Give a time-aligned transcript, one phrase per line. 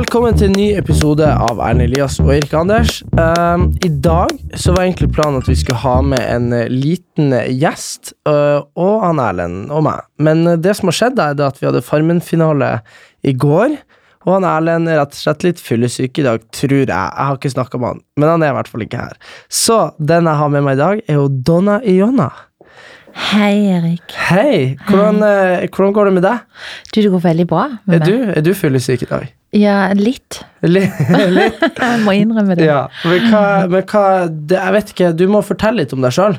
[0.00, 3.02] Velkommen til en ny episode av Erlend Elias og Erik Anders.
[3.20, 7.34] Um, I dag så var egentlig planen at vi skulle ha med en eh, liten
[7.52, 10.06] gjest, uh, og han Erlend og meg.
[10.16, 12.70] Men eh, det som har skjedd, er at vi hadde Farmen-finale
[13.28, 13.74] i går.
[14.24, 16.88] Og han Erlend er rett og slett litt fyllesyk i dag, tror jeg.
[16.88, 19.18] Jeg har ikke snakka med han, men han er i hvert fall ikke her.
[19.52, 22.30] Så den jeg har med meg i dag, er jo Donna Iona.
[23.34, 24.16] Hei, Erik.
[24.30, 24.78] Hei!
[24.86, 26.48] Hvordan, eh, hvordan går det med deg?
[26.88, 28.32] Du, det går veldig bra Er med du, meg.
[28.40, 29.28] er du fyllesyk i dag?
[29.56, 30.44] Ja, litt.
[30.62, 30.98] Litt?
[31.02, 32.66] Jeg må innrømme det.
[32.68, 36.12] Ja, men hva, men hva det, Jeg vet ikke, du må fortelle litt om deg
[36.14, 36.36] sjøl.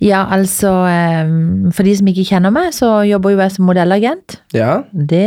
[0.00, 1.32] Ja, altså eh,
[1.74, 4.38] For de som ikke kjenner meg, så jobber jo jeg som modellagent.
[4.56, 4.84] Ja.
[4.92, 5.26] Det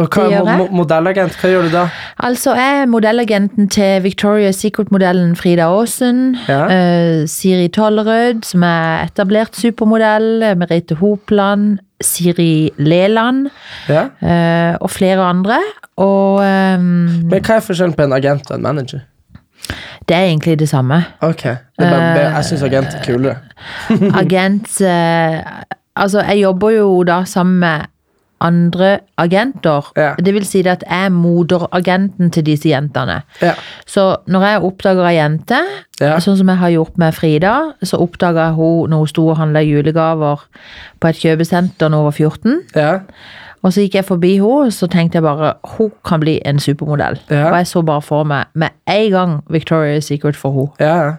[0.00, 0.70] Og hva, Det gjør jeg.
[0.80, 1.84] modellagent, hva gjør du da?
[2.30, 6.34] Altså, jeg er modellagenten til Victoria's Secret-modellen Frida Aasen.
[6.48, 6.64] Ja.
[6.66, 10.48] Uh, Siri Tollerød, som er etablert supermodell.
[10.58, 11.78] Merete Hopland.
[12.02, 13.48] Siri Leland.
[13.88, 14.06] Ja.
[14.22, 15.58] eh, og flere andre.
[16.00, 16.84] Og um,
[17.28, 19.00] Men hva er forskjellen på en agent og en manager?
[20.08, 20.96] det er egentlig det samme.
[21.22, 23.36] Ok, det bare, Eh, Jeg syns agent er kulere.
[24.18, 25.42] agent eh,
[25.96, 27.80] Altså, jeg jobber jo da sammen med
[28.40, 29.90] andre agenter.
[29.96, 30.14] Ja.
[30.16, 33.22] Det vil si at jeg er moderagenten til disse jentene.
[33.42, 33.52] Ja.
[33.86, 35.60] Så når jeg oppdager ei jente,
[36.00, 36.16] Ja.
[36.18, 39.60] sånn som jeg har gjort med Frida, så oppdaga hun når hun sto og handla
[39.60, 40.40] julegaver
[41.00, 42.60] på et kjøpesenter når hun var 14.
[42.76, 42.98] Ja.
[43.62, 47.18] Og så gikk jeg forbi henne, så tenkte jeg bare hun kan bli en supermodell.
[47.28, 51.18] Og jeg så bare for meg med en gang Victoria's Secret for henne.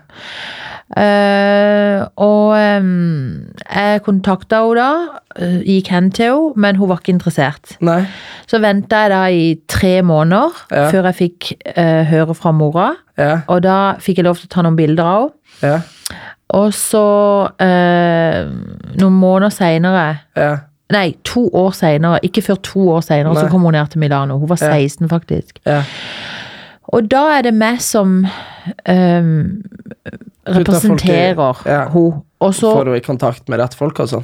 [0.97, 6.99] Eh, og um, jeg kontakta henne da, eh, gikk hen til henne, men hun var
[6.99, 7.77] ikke interessert.
[7.79, 8.01] Nei.
[8.51, 10.89] Så venta jeg da i tre måneder Ja.
[10.91, 12.89] før jeg fikk uh, høre fra mora.
[13.17, 13.41] Ja.
[13.47, 15.31] Og da fikk jeg lov til å ta noen bilder av henne.
[15.61, 15.79] Ja.
[16.51, 16.99] Og så,
[17.61, 20.57] noen måneder seinere Ja.
[20.91, 24.35] Nei, to år seinere, ikke før to år seinere, så kom hun ned til Milano.
[24.41, 24.73] Hun var Ja.
[24.75, 25.59] 16, faktisk.
[25.65, 25.83] ja.
[26.91, 29.31] Og da er det meg som um,
[30.47, 31.85] representerer ja.
[31.89, 32.21] henne.
[32.41, 34.23] Og så Får hun i kontakt med rett folk og sånn?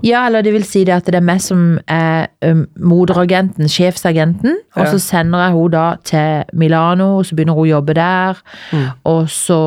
[0.00, 4.56] Ja, eller det vil si det at det er meg som er um, moderagenten, sjefsagenten.
[4.78, 4.88] Og Ja.
[4.94, 8.40] så sender jeg henne da til Milano, og så begynner hun å jobbe der.
[8.72, 8.86] Mm.
[9.12, 9.60] Og så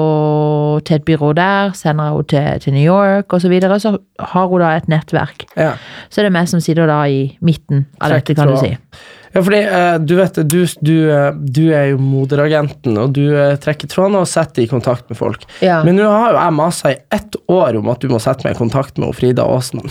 [0.85, 3.79] til et byrå der, sender jeg henne til, til New York og så videre.
[3.79, 5.45] Så har hun da et nettverk.
[5.55, 5.75] Ja.
[6.09, 8.73] Så det er meg som sitter da i midten av Trekker dette, kan du si.
[9.33, 13.55] Ja, fordi eh, du vet du, du, eh, du er jo moderagenten, og du eh,
[13.61, 15.47] trekker trådene og setter i kontakt med folk.
[15.65, 15.79] Ja.
[15.85, 18.53] Men nå har jo jeg masa i ett år om at du må sette meg
[18.53, 19.81] i kontakt med Frida Aasen.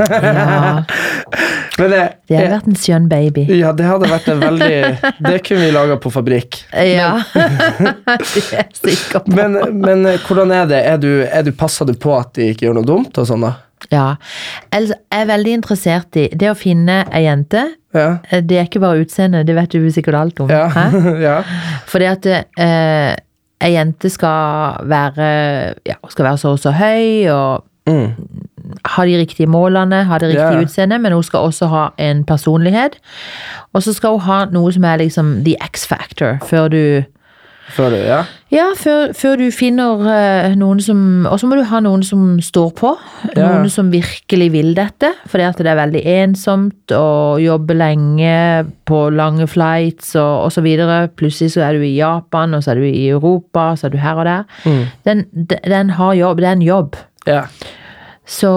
[0.00, 0.84] Ja,
[1.78, 3.44] Men det, det har vært en skjønn baby.
[3.52, 4.76] Ja, det hadde vært en veldig
[5.26, 6.62] Det kunne vi laga på fabrikk.
[6.72, 9.36] Ja, det er jeg sikker på.
[9.36, 10.80] Men, men eh, hvordan er det?
[10.88, 13.44] Er du, er du, passer du på at de ikke gjør noe dumt og sånn,
[13.44, 13.52] da?
[13.92, 14.14] Ja.
[14.72, 17.66] Jeg er veldig interessert i det å finne ei jente.
[17.96, 18.16] Ja.
[18.30, 20.50] Det er ikke bare utseende, det vet du sikkert alt om.
[20.50, 20.68] Ja.
[21.26, 21.38] Ja.
[21.88, 23.14] Fordi at eh,
[23.64, 25.30] ei jente skal være,
[25.86, 28.14] ja, skal være så og så høy og Mm.
[28.82, 30.62] ha de riktige målene, ha det riktige yeah.
[30.66, 32.96] utseendet, men hun skal også ha en personlighet.
[33.72, 36.80] Og så skal hun ha noe som er liksom the X-factor, før du
[37.76, 38.20] Før du, ja?
[38.54, 42.36] Ja, før, før du finner eh, noen som Og så må du ha noen som
[42.42, 42.92] står på.
[43.32, 43.48] Ja.
[43.56, 45.10] Noen som virkelig vil dette.
[45.26, 48.36] Fordi at det er veldig ensomt å jobbe lenge
[48.86, 50.68] på lange flights og, osv.
[51.18, 53.98] Plutselig så er du i Japan, og så er du i Europa, så er du
[54.02, 54.46] her og der.
[54.62, 54.84] Mm.
[55.08, 55.24] Den,
[55.66, 56.42] den har jobb.
[56.42, 57.00] Det er en jobb.
[57.26, 57.44] Ja.
[58.26, 58.50] Så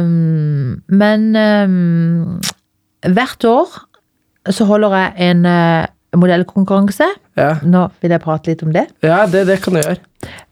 [0.00, 2.40] um, Men um,
[3.08, 3.80] hvert år
[4.48, 5.86] så holder jeg en eh,
[6.16, 7.06] modellkonkurranse.
[7.38, 8.86] Ja, Nå vil jeg prate litt om det.
[9.02, 9.96] ja det, det kan du gjøre.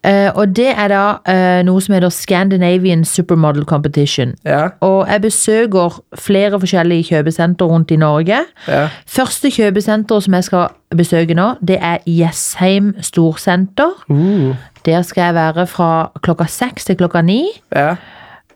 [0.07, 4.35] Uh, og det er da uh, noe som heter Scandinavian Supermodel Competition.
[4.47, 8.39] Ja, Og jeg besøker flere forskjellige kjøpesenter rundt i Norge.
[8.69, 13.93] ja, Første kjøpesenter som jeg skal besøke nå, det er Jessheim Storsenter.
[14.09, 14.55] uh,
[14.87, 17.43] Der skal jeg være fra klokka seks til klokka ni.
[17.77, 17.97] ja.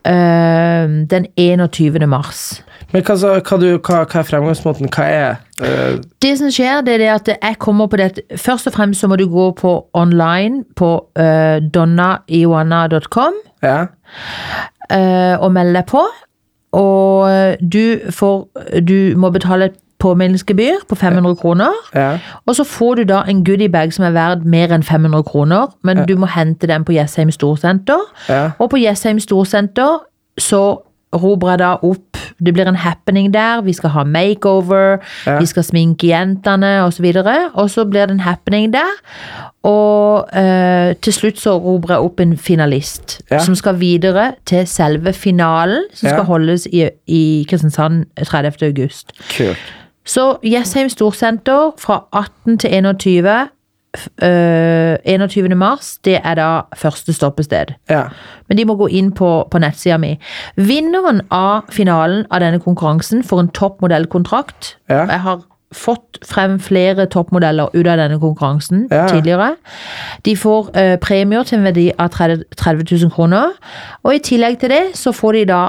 [0.05, 2.07] eh, den 21.
[2.07, 2.63] mars.
[2.93, 4.89] Men hva, hva, du, hva, hva er fremgangsmåten?
[4.93, 5.31] Hva er
[5.61, 6.01] uh...
[6.21, 9.17] Det som skjer, det er at jeg kommer på dette Først og fremst så må
[9.17, 13.39] du gå på online på uh, donnaiwana.com.
[13.63, 13.79] Ja,
[14.93, 16.03] uh, og melde deg på.
[16.73, 17.29] Og
[17.61, 21.75] du får Du må betale et påminnelsesgebyr på 500 kroner.
[21.95, 22.17] Ja.
[22.45, 26.03] Og så får du da en goodiebag som er verd mer enn 500 kroner, men
[26.07, 28.01] du må hente den på Jessheim Storsenter.
[28.29, 28.49] Ja.
[28.59, 30.01] Og på Jessheim Storsenter
[30.37, 30.63] så
[31.13, 33.61] jeg da opp Det blir en happening der.
[33.61, 35.39] Vi skal ha makeover, Ja.
[35.39, 37.05] vi skal sminke jentene osv.
[37.15, 38.89] Og, og så blir det en happening der.
[39.63, 43.39] Og eh, til slutt så robrer jeg opp en finalist Ja.
[43.39, 46.15] som skal videre til selve finalen, som Ja.
[46.15, 48.65] skal holdes i, i Kristiansand 30.
[48.67, 49.11] august.
[49.37, 49.57] Kult.
[50.05, 53.47] Så Jessheim Storsenter fra 18 til 21.
[53.97, 55.55] f- øh, 21.
[55.55, 57.73] mars, det er da første stoppested.
[57.89, 58.03] Ja.
[58.49, 60.15] Men de må gå inn på, på nettsida mi.
[60.57, 64.75] Vinneren av finalen av denne konkurransen får en toppmodellkontrakt.
[64.89, 65.05] Ja.
[65.05, 65.41] Jeg har
[65.73, 69.07] fått frem flere toppmodeller ut av denne konkurransen Ja.
[69.09, 69.55] tidligere.
[70.25, 73.49] De får uh, premier til en verdi av 30, 30 000 kroner.
[74.03, 75.63] Og i tillegg til det så får de da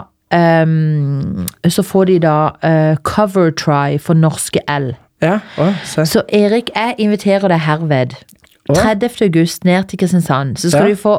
[0.64, 4.92] um, så får de da uh, cover try for norske L.
[5.22, 6.04] Ja, å, se.
[6.06, 8.16] Så Erik, jeg inviterer deg herved.
[8.64, 9.20] 30.
[9.26, 10.56] august ned til Kristiansand.
[10.58, 10.94] Så skal Ja.
[10.94, 11.18] du få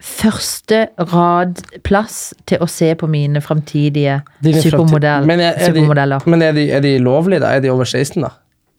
[0.00, 6.18] første rad plass til å se på mine framtidige supermodell, Men er, er, supermodeller.
[6.24, 7.46] de, men er, de, er de lovlige, da?
[7.56, 8.28] Er de over 16, da?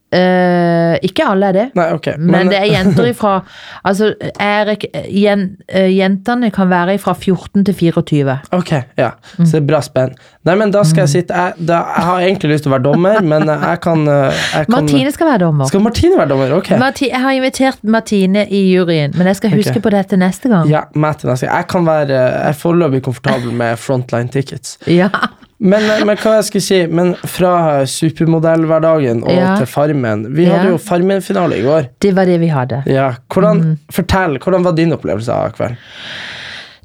[0.10, 1.64] Eh, ikke alle er det.
[1.78, 2.18] Nei, okay.
[2.18, 3.36] Men, det er jenter ifra
[3.90, 4.10] Altså,
[4.42, 4.72] er,
[5.14, 8.38] jen, uh, jentene kan være fra 14 til 24.
[8.58, 9.12] Ok, ja.
[9.38, 10.16] Så det er bra spenn.
[10.48, 12.86] Nei, men da skal jeg sitte jeg, da, jeg har egentlig lyst til å være
[12.88, 15.70] dommer, men jeg kan, eh, jeg kan Martine skal være dommer.
[15.70, 16.56] Skal Martine være dommer?
[16.58, 16.72] Ok.
[16.82, 19.86] Marti, jeg har invitert Martine i juryen, men jeg skal huske okay.
[19.86, 20.72] på dette neste gang.
[20.72, 21.60] Ja, meg til neste gang.
[21.60, 24.80] Jeg kan være Jeg er foreløpig komfortabel med frontline tickets.
[24.90, 25.12] Ja.
[25.62, 29.56] Men, eh, men hva jeg skulle si Men fra supermodellhverdagen og Ja.
[29.58, 30.54] til Farmen Vi Ja.
[30.58, 31.90] hadde jo Farmen-finale i går.
[32.00, 32.84] Det var det vi hadde.
[32.88, 33.78] Ja, hvordan, Mm.
[33.92, 35.78] Fortell, hvordan var din opplevelse av kvelden?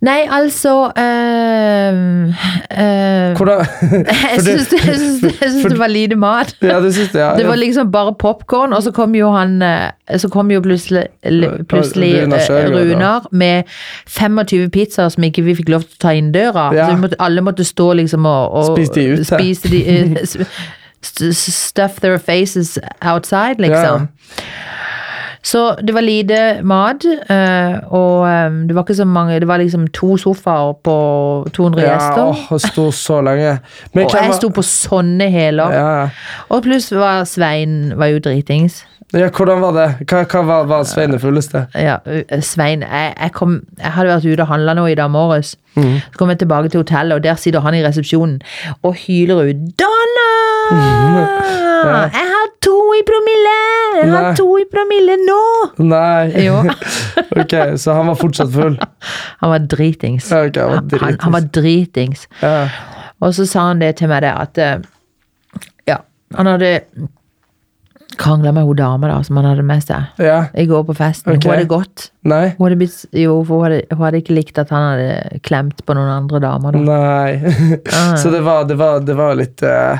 [0.04, 1.94] Nei, altså øh,
[2.28, 3.66] øh, Hvordan
[4.34, 4.68] Jeg syns
[5.22, 6.54] det- det var lite mat.
[6.62, 7.18] Ja, det, synes, det?
[7.20, 10.60] Ja, Det var liksom bare popkorn, og så kom jo han eh, Så kom jo
[10.60, 11.06] plutselig,
[11.68, 13.62] plutselig Runar eh, med
[14.08, 16.68] 25 pizzaer som ikke vi fikk lov til å ta inn døra.
[16.74, 16.90] Ja.
[16.90, 19.26] Så måtte, alle måtte stå liksom og, og Spise de ut.
[19.26, 24.08] spise de, eh, stuff their faces outside, liksom.
[25.44, 29.60] Så det var lite mat, eh, og eh, det var ikke så mange Det var
[29.60, 30.94] liksom to sofaer på
[31.52, 32.22] 200 ja, gjester.
[32.30, 33.58] åh, og sto så lenge.
[33.92, 35.70] Men og jeg sto på sånne hæler.
[35.76, 36.08] ja,
[36.48, 38.84] Og pluss var Svein var jo dritings.
[39.12, 39.88] ja, hvordan var det?
[40.10, 41.66] Hva, hva var, var Svein det fulleste?
[41.76, 41.98] Ja,
[42.40, 45.56] Svein, jeg, jeg, kom, jeg hadde vært ute og handla nå i dag morges.
[45.76, 46.00] Mm.
[46.08, 48.40] Så kom jeg tilbake til hotellet, og der sitter han i resepsjonen
[48.82, 50.30] og hyler ut 'Donna!
[51.84, 53.54] Jeg har to i promille!
[54.00, 54.34] Jeg har Nei.
[54.38, 56.44] to i promille nå!' Nei.
[56.46, 56.60] Jo.
[57.42, 58.78] ok, så han var fortsatt full?
[59.44, 60.30] Han var dritings.
[60.32, 61.02] Ja, okay, han var dritings.
[61.04, 62.28] han, han var dritings.
[62.40, 62.54] Ja.
[63.20, 64.78] Og så sa han det til meg, det at eh,
[65.90, 65.98] Ja,
[66.36, 66.70] han hadde
[68.16, 70.04] krangla med hun dama da, som han hadde med seg.
[70.22, 70.44] ja.
[70.54, 71.32] I går på festen.
[71.34, 71.48] Okay.
[71.48, 72.04] Hun hadde gått.
[72.30, 72.54] Nei.
[72.58, 75.96] Hun hadde blitt, jo, hun hadde, hun hadde ikke likt at han hadde klemt på
[75.98, 76.78] noen andre damer.
[76.78, 76.84] Da.
[76.88, 77.54] Nei.
[77.94, 78.14] Ah.
[78.16, 79.98] Så det var, det var, det var litt uh,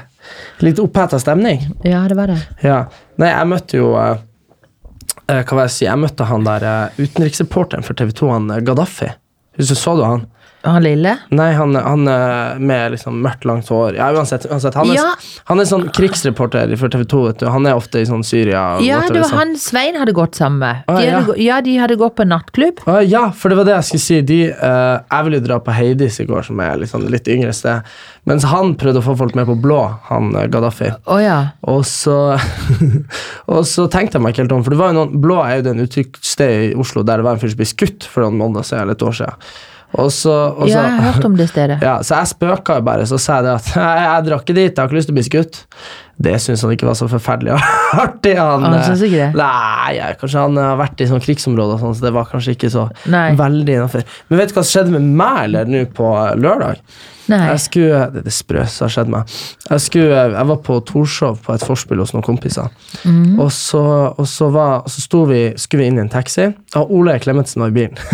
[0.64, 1.62] Litt oppheta stemning?
[1.84, 2.38] Ja, det var det.
[2.64, 2.84] Ja.
[3.20, 4.22] Nei, jeg møtte jo eh,
[5.28, 5.84] eh, Hva vil jeg si?
[5.86, 9.10] Jeg møtte han der uh, utenriksreporteren for TV 2, han eh, Gaddafi.
[9.58, 10.24] Husker, så du han?
[10.64, 11.16] Han lille?
[11.36, 12.04] Nei, han, han
[12.64, 13.98] med liksom mørkt, langt hår.
[13.98, 14.46] Ja, uansett.
[14.50, 15.10] uansett han, er, Ja.
[15.50, 17.22] han er sånn krigsreporter for TV 2.
[17.28, 17.46] Vet du.
[17.52, 18.62] Han er ofte i sånn Syria.
[18.84, 19.38] Ja, det var sånn.
[19.42, 20.84] han Svein hadde gått sammen med.
[20.88, 21.18] Ah, De ja.
[21.20, 22.80] hadde, ja, de hadde gått på nattklubb.
[22.88, 24.20] Ah, ja, for det var det jeg skulle si.
[24.32, 27.84] De, uh, jeg ville dra på Heidis i går, som er liksom litt yngre sted.
[28.24, 30.88] Mens han prøvde å få folk med på blå, han eh, Gaddafi.
[31.12, 31.38] Oh, ja.
[31.68, 32.38] Og så,
[33.52, 35.58] og så tenkte jeg meg ikke helt om, for det var jo noen, Blå er
[35.60, 38.40] jo den uttrykkssted i Oslo der det var en fyr som ble skutt for noen
[38.40, 39.46] måneder siden, eller et år siden.
[39.94, 41.78] Og så, og så, Ja, jeg har hørt om det stedet.
[41.82, 44.56] ja, så jeg spøka jo bare, så sa jeg det at jeg, jeg drar ikke
[44.56, 45.60] dit, jeg har ikke lyst til å bli skutt.
[46.16, 47.56] Det syns han ikke var så forferdelig
[48.04, 48.36] artig.
[48.38, 49.30] Han, Han eh, synes ikke det?
[49.38, 52.70] Nei, ja, kanskje han har vært i sånn krigsområder, sånn, så det var kanskje ikke
[52.74, 53.26] så Nei.
[53.38, 54.06] veldig innafor.
[54.28, 56.84] Men vet du hva som skjedde med meg eller nå på eh, lørdag?
[57.32, 57.40] Nei.
[57.48, 59.34] Jeg skulle, det er det sprøeste som har skjedd meg.
[59.70, 62.68] Jeg, skulle, jeg var på Torshov på et forspill hos noen kompiser.
[63.08, 63.38] Mm.
[63.40, 63.80] Og så,
[64.12, 67.72] og så, var, så vi, skulle vi inn i en taxi, og Ole Klemetsen var
[67.72, 67.96] i bilen.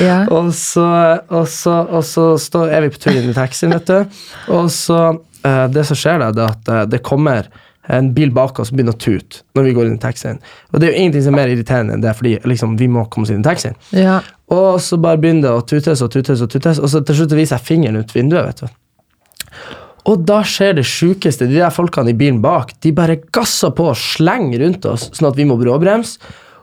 [0.00, 0.22] Ja.
[0.32, 0.86] og så,
[1.28, 2.04] og så, og
[2.40, 4.22] så er vi på tur inn i taxien, vet du.
[4.56, 7.48] Og så eh, Det som skjer, da, er at eh, det kommer
[7.90, 10.38] en bil bak oss begynner å tute når vi går inn i taxien.
[10.70, 13.06] Og det er jo ingenting som er mer irriterende enn det, fordi liksom, vi må
[13.10, 13.78] komme oss inn i taxien.
[13.96, 14.20] ja.
[14.50, 17.36] Og så bare begynner det å tutes og tutes, og tutes, og så til slutt
[17.38, 18.48] viser jeg fingeren ut vinduet.
[18.48, 19.76] vet du.
[20.10, 21.46] Og da skjer det sjukeste.
[21.46, 25.30] De der folkene i bilen bak de bare gasser på og slenger rundt oss, sånn
[25.30, 26.18] at vi må bråbremse.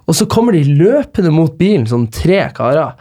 [0.07, 2.95] Og så kommer de løpende mot bilen, sånn tre karer.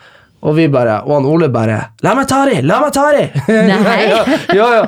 [0.47, 2.61] Og vi bare, og han Ole bare 'La meg ta de!
[2.63, 3.97] La meg ta de!' Nei.
[4.59, 4.83] ja, ja.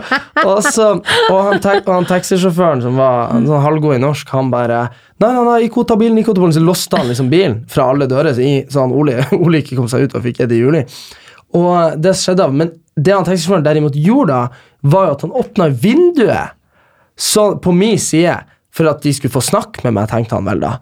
[0.45, 0.93] Og, så,
[1.31, 4.85] og han, tek- og han taxisjåføren som var en sånn halvgod i norsk, han bare
[5.19, 6.55] Nei, nei, nei, ikke ta bilen, ikke ta bilen.
[6.55, 9.75] Så låste han liksom bilen fra alle dører, så, i, så han Ole, Ole ikke
[9.81, 10.85] kom seg ut og fikk Eddie Juli.
[11.59, 15.69] Og det skjedde Men det han taxisjåføren derimot gjorde, da, var jo at han åpna
[15.75, 16.55] vinduet
[17.19, 18.37] så, på min side
[18.71, 20.77] for at de skulle få snakke med meg, tenkte han vel da.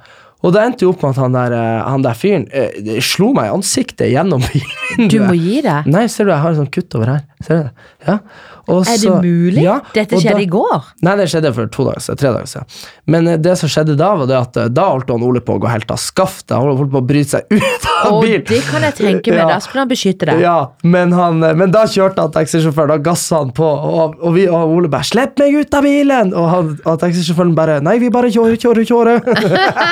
[0.45, 3.31] Og det endte jo opp med at han der, eh, han der fyren eh, slo
[3.37, 5.09] meg i ansiktet gjennom bilen.
[5.13, 5.89] Du må gi deg.
[5.91, 7.25] Nei, ser du, jeg har en sånn kutt over her.
[7.47, 7.89] Ser du det?
[8.07, 8.19] Ja.
[8.69, 9.63] Og Er det mulig?
[9.63, 10.85] Ja, Dette skjedde da- i går.
[11.07, 12.19] Nei, det skjedde for to dager siden.
[12.19, 12.67] Tre dager siden.
[13.07, 15.55] Men eh, det som skjedde da, var det at eh, da holdt han Ole på
[15.57, 16.51] å gå helt av skaftet.
[16.57, 18.43] Han holdt på å bryte seg ut av bilen.
[18.49, 19.43] det kan jeg tenke meg.
[19.45, 19.47] Ja.
[19.55, 20.41] Da skulle han beskytte deg.
[20.43, 24.35] Ja, men, han, eh, men da kjørte han taxisjåføren, da gassa han på, og, og,
[24.35, 27.99] vi, og Ole bare 'Slipp meg ut av bilen!' Og, han, og taxisjåføren bare 'Nei,
[28.03, 29.23] vi bare kjører, kjører, kjører'.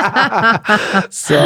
[1.25, 1.39] Så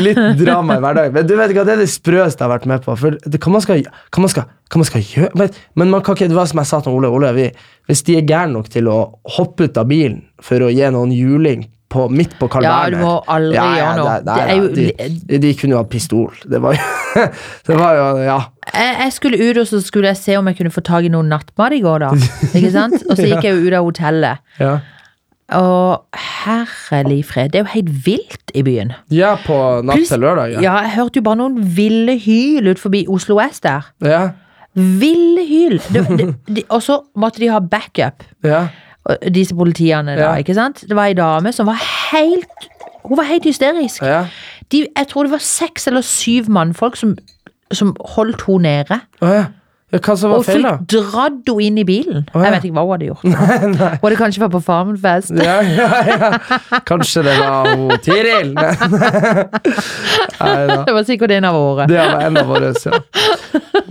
[0.00, 1.12] litt drama i hverdagen.
[1.14, 2.96] Men du vet ikke det er det sprøeste jeg har vært med på.
[2.98, 6.02] For det, hva, man skal, hva, man skal, hva man skal gjøre Men, men man
[6.02, 7.50] kan ikke, det var som jeg sa til Ole, Ole vi,
[7.86, 8.98] hvis de er gærne nok til å
[9.36, 12.96] hoppe ut av bilen for å gi noen juling på, midt på Carl Ja, du
[12.98, 14.38] må aldri gjøre noe.
[14.56, 16.32] jo- de, de kunne jo ha pistol.
[16.50, 16.80] Det var jo
[17.68, 18.38] Det var jo Ja.
[18.72, 21.12] Jeg, jeg skulle ut og så skulle jeg se om jeg kunne få tak i
[21.12, 22.02] noe nattmat i går.
[22.02, 22.10] da
[22.56, 22.96] Ikke sant?
[23.06, 24.42] Og så gikk jeg jo ut av hotellet.
[24.64, 24.74] ja.
[25.54, 26.18] Og
[26.48, 28.94] herlig fred, det er jo helt vilt i byen.
[29.12, 29.54] Ja, på
[29.84, 30.56] natt til lørdag.
[30.56, 30.62] Ja.
[30.64, 33.92] Ja, jeg hørte jo bare noen ville hyl ut forbi Oslo S der.
[34.02, 34.22] Ja.
[34.74, 35.76] Ville hyl!
[36.68, 38.64] Og så måtte de ha backup, ja.
[39.30, 40.34] disse politiene da, Ja.
[40.42, 40.84] ikke sant?
[40.88, 41.78] Det var ei dame som var
[42.12, 42.68] helt
[43.04, 44.02] Hun var helt hysterisk.
[44.02, 44.24] ja.
[44.72, 47.16] De, jeg tror det var seks eller syv mannfolk som,
[47.72, 49.00] som holdt henne nede.
[49.22, 49.44] Ja.
[49.92, 50.72] Hva som var Og feil, da?
[50.90, 52.24] dratt henne inn i bilen.
[52.32, 52.48] Oh, ja.
[52.48, 53.24] Jeg vet ikke hva hun hadde gjort.
[54.02, 55.30] Var det kanskje var på Farmenfest?
[55.38, 56.30] Ja, ja, ja.
[56.88, 58.50] Kanskje det var hun Tiril?
[58.58, 58.70] Nei,
[60.40, 60.78] Nei.
[60.88, 61.86] Det var sikkert en av våre.
[61.90, 63.00] Det var en av våre, ja.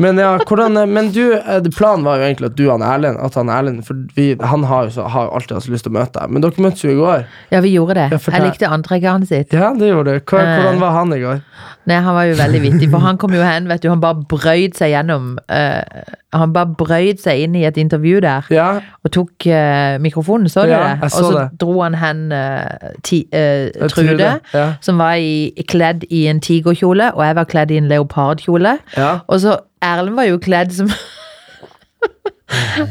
[0.02, 3.20] Men ja, hvordan Men du, eh, planen var jo egentlig at du og han Erlend
[3.24, 5.98] At han Erlend For vi, han har jo, så, har alltid hatt lyst til å
[6.00, 6.34] møte deg.
[6.34, 7.26] Men dere møttes jo i går.
[7.54, 8.08] Ja, vi gjorde det.
[8.18, 8.34] Jeg.
[8.34, 9.54] Jeg likte antrekket hans sitt.
[9.56, 10.20] Ja, det gjorde du.
[10.20, 10.26] Eh.
[10.34, 11.44] hvordan var han i går?
[11.86, 14.24] Nei, Han var jo veldig vittig, for han kom jo hen, vet du, han bare
[14.30, 15.82] brøyd seg gjennom uh,
[16.34, 18.68] Han bare brøyd seg inn i et intervju der Ja,
[19.04, 21.12] og tok uh, mikrofonen, så du Ja, det?
[21.12, 21.48] så Og så det.
[21.62, 23.26] dro han hen uh, ti,
[23.90, 24.40] Trude.
[24.54, 24.74] Ja.
[24.82, 28.78] som var i, kledd i en tigerkjole, og jeg var kledd i en leopardkjole.
[28.98, 29.20] Ja.
[29.28, 30.88] Og så Erlend var jo kledd som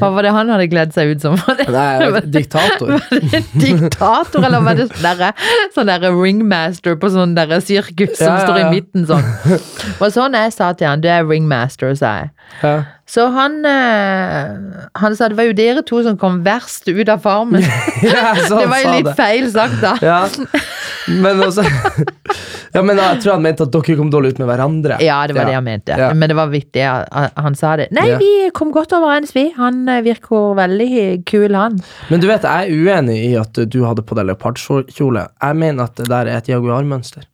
[0.01, 1.35] Hva var det han hadde gledd seg ut som?
[1.59, 2.95] Det, Nei, diktator.
[2.95, 5.29] var det en diktator, eller var det sånn derre
[5.77, 9.29] sånn derre ringmaster på sånn derre sirkus som Ja, ja, står i midten sånn?
[10.03, 12.33] Og sånn jeg sa til han, du er ringmaster, sa jeg.
[12.65, 12.75] Ja.
[13.09, 14.53] Så han, eh,
[14.95, 17.65] han sa det var jo dere to som kom verst ut av farmen.
[18.03, 19.15] Ja, det var jo litt det.
[19.19, 19.97] feil sagt, da.
[20.03, 20.21] Ja.
[21.23, 21.65] Men også
[22.73, 24.97] Ja, men jeg tror han mente at dere kom dårlig ut med hverandre.
[25.05, 25.49] Ja, det var Ja.
[25.51, 25.97] det han mente.
[25.99, 26.13] Ja.
[26.17, 27.89] Men det var viktig at han sa det.
[27.93, 29.49] Nei, vi kom godt overens, vi.
[29.59, 30.93] Han eh, virker veldig
[31.29, 31.77] kul, han.
[32.09, 35.27] Men du vet, jeg er uenig i at du hadde på deg leopardkjole.
[35.43, 37.27] Jeg mener at det der er et jaguarmønster.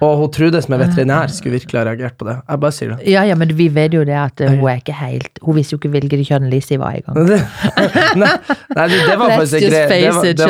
[0.00, 2.36] Og hun Trude som er veterinær, skulle virkelig ha reagert på det.
[2.48, 2.98] Jeg bare sier det.
[3.10, 5.74] Ja, ja, men vi vet jo det at eh, hun er ikke helt Hun visste
[5.74, 7.18] jo ikke hvilket kjønn Lizzie var engang.
[7.18, 7.80] gang
[8.22, 8.30] nei,
[8.76, 10.46] nei, det, var Let's faktisk just greie det, det,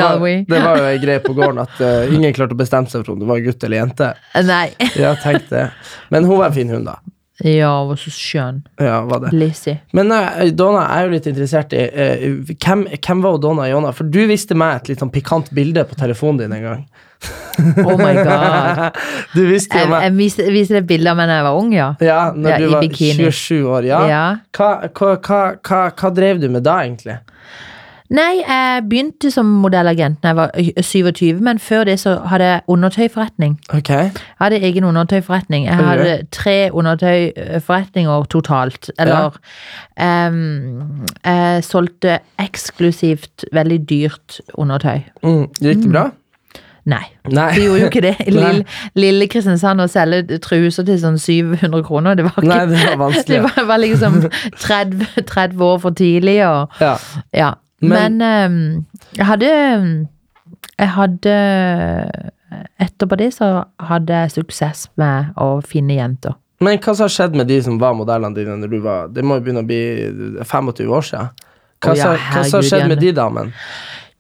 [0.50, 3.16] det var jo en greie på gården at uh, ingen klarte å bestemme seg for
[3.16, 4.12] om det var gutt eller jente.
[4.50, 4.66] Nei.
[4.98, 5.70] Ja, tenk det.
[6.14, 7.00] Men hun var en fin hund, da.
[7.44, 8.62] Ja, hun var så skjønn.
[8.80, 9.30] Ja, var det.
[9.36, 9.78] Lizzie.
[9.96, 12.24] Men eh, Donna, er jo litt interessert i eh,
[12.60, 13.92] hvem, hvem var Donna Iona?
[13.96, 16.82] For du viste meg et litt sånn pikant bilde på telefonen din en gang.
[17.84, 18.94] Oh my god.
[19.36, 21.58] Du visste jo Jeg, meg jeg viste, viste deg bilder av meg da jeg var
[21.60, 21.88] ung, ja.
[22.00, 23.26] Ja, når Ja, du i var bikini.
[23.28, 23.88] 27 år.
[23.90, 23.98] Ja.
[24.08, 24.22] Ja.
[24.56, 27.18] Hva, hva, hva, hva, hva drev du med da, egentlig?
[28.10, 30.50] Nei, jeg begynte som modellagent da jeg var
[30.82, 33.52] 27, men før det så hadde jeg undertøyforretning.
[33.70, 33.88] Ok.
[33.88, 35.66] Jeg hadde egen undertøyforretning.
[35.68, 38.90] Jeg hadde tre undertøyforretninger totalt.
[38.98, 39.38] Eller
[40.00, 45.04] em, Jeg solgte eksklusivt veldig dyrt undertøy.
[45.22, 45.46] Mm.
[45.60, 46.08] Gikk det bra?
[46.90, 47.04] Nei.
[47.30, 47.48] Nei.
[47.54, 48.14] Vi gjorde jo ikke det.
[48.34, 48.64] Lille,
[48.98, 53.00] lille Kristiansand å selge truser til sånn 700 kroner, det var ikke Nei, det var
[53.06, 53.36] vanskelig.
[53.36, 54.20] Det var, var liksom
[54.58, 56.94] 30, 30 år for tidlig, og Ja.
[57.36, 57.52] ja.
[57.80, 59.50] Men- Men, um, jeg hadde
[60.78, 61.34] Jeg hadde
[62.80, 66.34] Etterpå det så hadde jeg suksess med å finne jenter.
[66.60, 69.24] Men hva som har skjedd med de som var modellene dine når du var Det
[69.24, 69.80] må jo begynne å bli
[70.44, 71.30] 25 år siden.
[71.80, 73.52] Hva oh, ja, hva som har skjedd med de damene?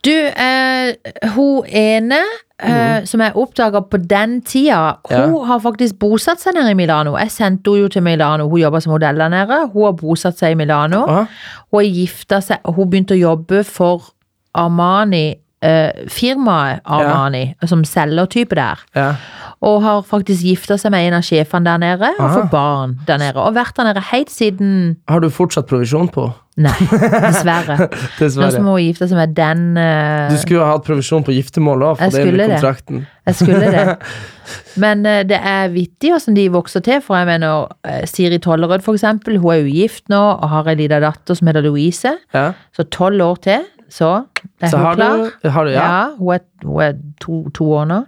[0.04, 0.94] Du, eh,
[1.34, 2.20] hun ene
[2.62, 5.34] eh, som jeg oppdaga på den tida, hun.
[5.34, 5.42] Ja.
[5.50, 7.16] har faktisk bosatt seg nede i Milano.
[7.20, 8.48] Jeg sendte henne jo til Milano.
[8.48, 9.60] Hun jobber som modell der nede.
[9.74, 11.04] Hun har bosatt seg i Milano.
[11.04, 11.26] Aha.
[11.68, 14.08] Hun har gifta seg, hun begynte å jobbe for
[14.56, 18.82] Armani eh, firmaet Armani, som selgertype der.
[18.96, 19.14] Ja.
[19.60, 22.94] Og har faktisk gifta seg med en av sjefene der nede, og får fått barn
[23.08, 23.40] der nede.
[23.42, 24.70] Og vært der nede helt siden
[25.10, 26.30] Har du fortsatt provisjon på?
[26.60, 27.76] Nei, dessverre.
[28.40, 31.86] Nå som hun gifta seg med den eh, Du skulle ha hatt provisjon på giftermål
[31.90, 32.48] òg, for det er det.
[32.56, 33.04] kontrakten.
[33.28, 33.84] Jeg skulle det.
[34.82, 37.00] Men eh, det er vittig hvordan de vokser til.
[37.04, 40.72] For jeg mener, eh, Siri Tollerød for eksempel, hun er jo gift nå og har
[40.72, 42.16] en liten datter som heter Louise.
[42.36, 42.50] Ja.
[42.76, 44.10] Så tolv år til, så
[44.62, 45.24] er Så hun har klar.
[45.42, 45.82] du, har du Ja.
[45.84, 48.00] Ja, hun er, hun er to, to år nå.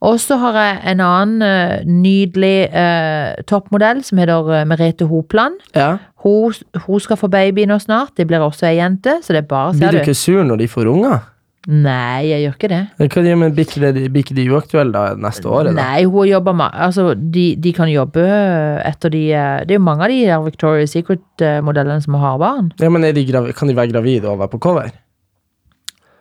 [0.00, 5.58] Og så har jeg en annen eh, nydelig eh, toppmodell som heter eh, Merete Hopland.
[5.74, 5.96] ja.
[6.24, 6.52] Hun,
[6.86, 8.16] hun skal få baby nå snart.
[8.18, 10.10] Det blir også ei jente, så det er bare ser du Blir du.
[10.10, 11.20] ikke sur når de får unger?
[11.68, 12.80] Nei, jeg gjør ikke det.
[13.12, 15.60] Hva gjør med Blir ikke de, de uaktuelle da neste år?
[15.68, 15.76] Eller?
[15.78, 18.24] Nei, hun jobber med Altså, de, de kan jobbe
[18.88, 22.72] etter de eh, Det er jo mange av de der Victoria's Secret-modellene som har barn.
[22.80, 24.88] Ja, men de Kan de være gravide og være på cover?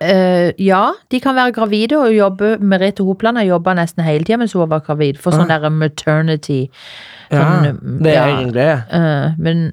[0.01, 4.37] Eh, ja, de kan være gravide og jobbe Merete Hopland har jobba nesten hele tida
[4.37, 5.17] mens hun var gravid.
[5.21, 6.67] For sånn der maternity.
[7.31, 8.27] Ja, Sånn, det er ja.
[8.37, 8.77] egen greie.
[8.93, 9.71] Uh, men,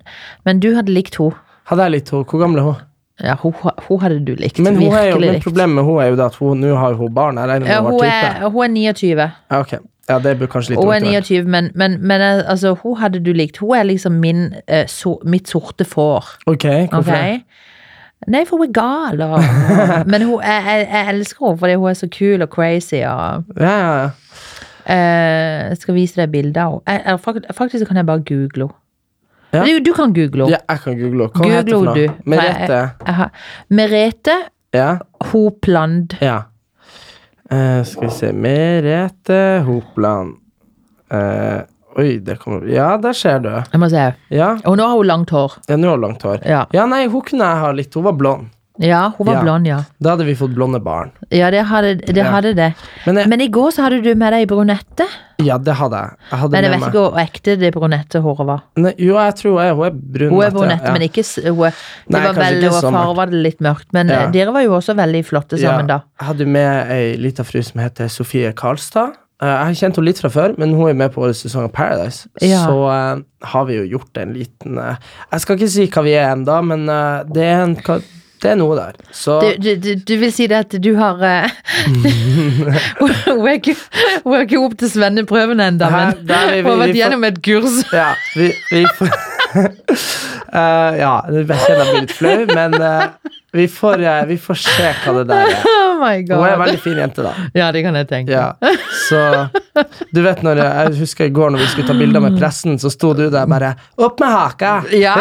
[0.48, 1.36] men du hadde likt henne.
[1.70, 2.26] Hadde jeg likt henne?
[2.30, 2.82] Hvor gammel er hun?
[3.22, 3.54] Ja, hun,
[3.86, 4.58] hun hadde du likt.
[4.58, 7.12] Men, hun jo, men problemet med hun er jo det at hun nå har hun
[7.14, 7.38] barn.
[7.38, 9.28] Jeg regner med Ja, hun hun, er, hun er 29.
[9.50, 9.84] Ja, okay.
[10.08, 13.22] Ja, det blir kanskje litt Hun er 29, men, men, men eh, altså, hun hadde
[13.24, 13.62] du likt.
[13.62, 16.34] Hun er liksom min, uh, so, mitt sorte får.
[16.50, 17.44] Ok, hvorfor det?
[18.28, 19.20] Nei, for hun er gal.
[19.26, 19.40] Og,
[20.10, 23.00] men hun, jeg, jeg, jeg elsker henne fordi hun er så kul og crazy.
[23.04, 24.08] Og, Ja, ja, ja.
[24.86, 27.02] eh, jeg skal vise deg bilder av henne.
[27.04, 28.80] Jeg- jeg- Faktisk kan jeg bare google henne.
[29.54, 29.62] Ja.
[29.64, 30.50] Du, du kan google henne.
[30.50, 31.44] ja jeg kan google henne.
[31.44, 32.08] Hva heter hun du.
[32.26, 32.80] Merete.
[33.06, 33.30] Jeg har-
[33.70, 34.30] Merete
[34.74, 34.96] Ja.
[35.32, 36.16] Hopland.
[36.20, 36.40] ja.
[37.52, 40.32] Uh, skal vi se Merete Hopland.
[41.12, 41.60] Eh,
[41.98, 43.50] oi, det kommer Ja, der ser du.
[43.50, 44.08] Jeg må se.
[44.30, 45.58] Ja, Og nå har hun langt hår.
[45.68, 46.42] ja nå har hun langt hår.
[46.46, 47.94] Ja, Ja, nei, hun kunne jeg ha litt.
[47.94, 48.50] Hun var blond.
[48.82, 49.42] ja hun var Ja.
[49.42, 49.76] blond, ja.
[50.02, 51.12] Da hadde vi fått blonde barn.
[51.30, 52.16] Ja, det hadde det.
[52.16, 52.24] Ja.
[52.32, 52.74] Hadde det.
[53.06, 55.06] Men, jeg, Men i går så hadde du med deg brunette.
[55.38, 56.10] ja, det hadde jeg.
[56.30, 58.60] Jeg hadde Men jeg vet ikke hvor ekte det brunette håret var.
[58.76, 60.34] Nei, Jo, jeg tror jeg, hun er brunette.
[60.34, 60.92] Hun er brunette, ja.
[60.92, 61.54] men ikke hun Det
[62.10, 63.30] Nei, var ikke og så mørkt.
[63.30, 63.86] det litt mørkt.
[63.92, 66.00] Men eh, dere var jo også veldig flotte sammen, da.
[66.20, 69.12] Jeg hadde med ei lita fru som heter Sofie Karlstad.
[69.44, 71.66] Eh, Jeg har kjent henne litt fra før, men hun er med på årets sesong
[71.68, 72.28] av Paradise.
[72.40, 72.62] Ja.
[72.64, 73.20] Så uh,
[73.52, 74.94] har vi jo gjort en liten uh,
[75.34, 78.00] Jeg skal ikke si hva vi er ennå, men uh, det, er en, hva-
[78.44, 78.96] det er noe der.
[79.12, 81.20] Så Du, du, du, vil si det at du har
[81.90, 83.76] Hun er ikke,
[84.44, 87.82] ikke opp til svenneprøven ennå, men hun har vært gjennom et kurs.
[87.92, 92.78] ja, vi, vi får uh, Ja, jeg blir litt flau, men
[93.54, 95.64] vi, får, eh, vi får se hva det der er.
[95.94, 97.30] Oh Hun er en veldig fin jente, da.
[97.60, 98.34] Ja, det kan jeg tenke.
[98.34, 98.50] Ja,
[99.06, 99.20] så
[100.12, 102.74] Du vet når jeg, jeg husker i går når vi skulle ta bilder med pressen,
[102.82, 105.14] så sto du der bare 'Opp med haka!' Ja,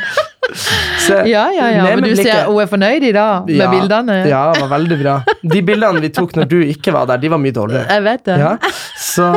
[1.10, 1.84] Så, ja, ja, ja.
[1.90, 4.18] Men du ser hun er fornøyd i dag med Ja, bildene.
[4.30, 5.16] Ja, det var veldig bra.
[5.42, 7.86] De bildene vi tok når du ikke var der, de var mye dårligere.
[7.90, 8.38] Jeg vet det.
[8.40, 8.56] Ja,
[9.00, 9.30] så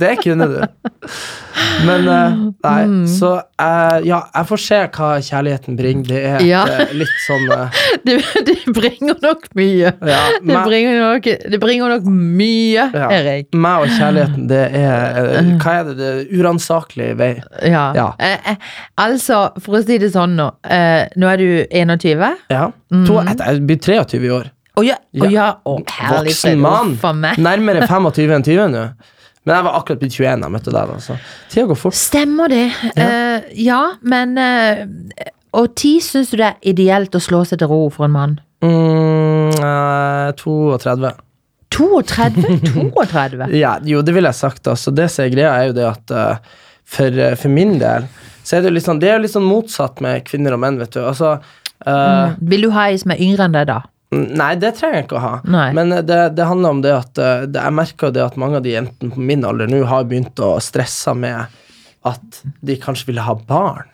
[0.00, 0.60] det kunne du.
[1.86, 3.04] Men eh, nei, Mm.
[3.08, 6.06] så eh, ja, jeg får se hva kjærligheten bringer.
[6.08, 6.62] Det er Ja.
[6.66, 7.46] eh, litt sånn
[8.06, 9.92] Det, det bringer nok mye.
[9.92, 13.08] ja, Det meg, bringer nok, det bringer nok mye, Ja.
[13.14, 13.48] Erik.
[13.54, 15.96] meg og kjærligheten, det er Hva er det?
[16.00, 17.30] Det uransakelig vei.
[17.66, 17.84] Ja.
[17.96, 18.06] Ja.
[18.18, 18.56] Eh, eh,
[19.00, 20.48] altså, for å si det sånn nå.
[20.64, 22.24] Eh, nå er du 21.
[22.52, 22.68] Ja.
[22.92, 24.50] To, et, jeg blir 23 i år.
[24.74, 25.48] Å ja, å Ja.
[25.62, 26.96] Å, herlig Voksen mann.
[27.38, 28.86] Nærmere 25 enn 20 nå.
[29.44, 30.94] Men jeg var akkurat blitt 21 da jeg møtte deg.
[30.96, 31.18] Altså.
[31.52, 31.98] Tida går fort.
[31.98, 32.64] Stemmer det.
[32.96, 33.10] Ja,
[33.60, 34.86] ja men uh,
[35.60, 38.38] Og tid syns du det er ideelt å slå seg til ro for en mann?
[38.64, 41.12] Mm, uh, 32.
[41.74, 42.90] 32?
[42.94, 43.48] 32?
[43.58, 44.66] Ja, jo, det ville jeg sagt.
[44.70, 44.94] Altså.
[44.94, 46.52] Det som er greia, er jo det at eh,
[46.84, 48.06] for, eh, for min del
[48.44, 50.60] så er det jo litt sånn Det er jo litt sånn motsatt med kvinner og
[50.62, 51.00] menn, vet du.
[51.00, 51.38] Altså
[51.86, 53.80] eh, Vil du ha ei som er yngre enn deg, da?
[54.14, 55.32] Nei, det trenger jeg ikke å ha.
[55.50, 55.68] Nei.
[55.74, 58.60] Men eh, det, det handler om det at eh, det, jeg merker det at mange
[58.60, 61.48] av de jentene på min alder nå har begynt å stresse med
[62.06, 63.88] at de kanskje ville ha barn.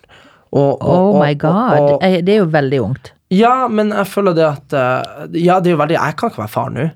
[0.50, 1.78] Og, og, Oh my god.
[1.78, 3.12] og- Det er jo veldig ungt.
[3.30, 6.42] Ja, men jeg føler det at eh, Ja, det er jo veldig Jeg kan ikke
[6.42, 6.86] være far nå.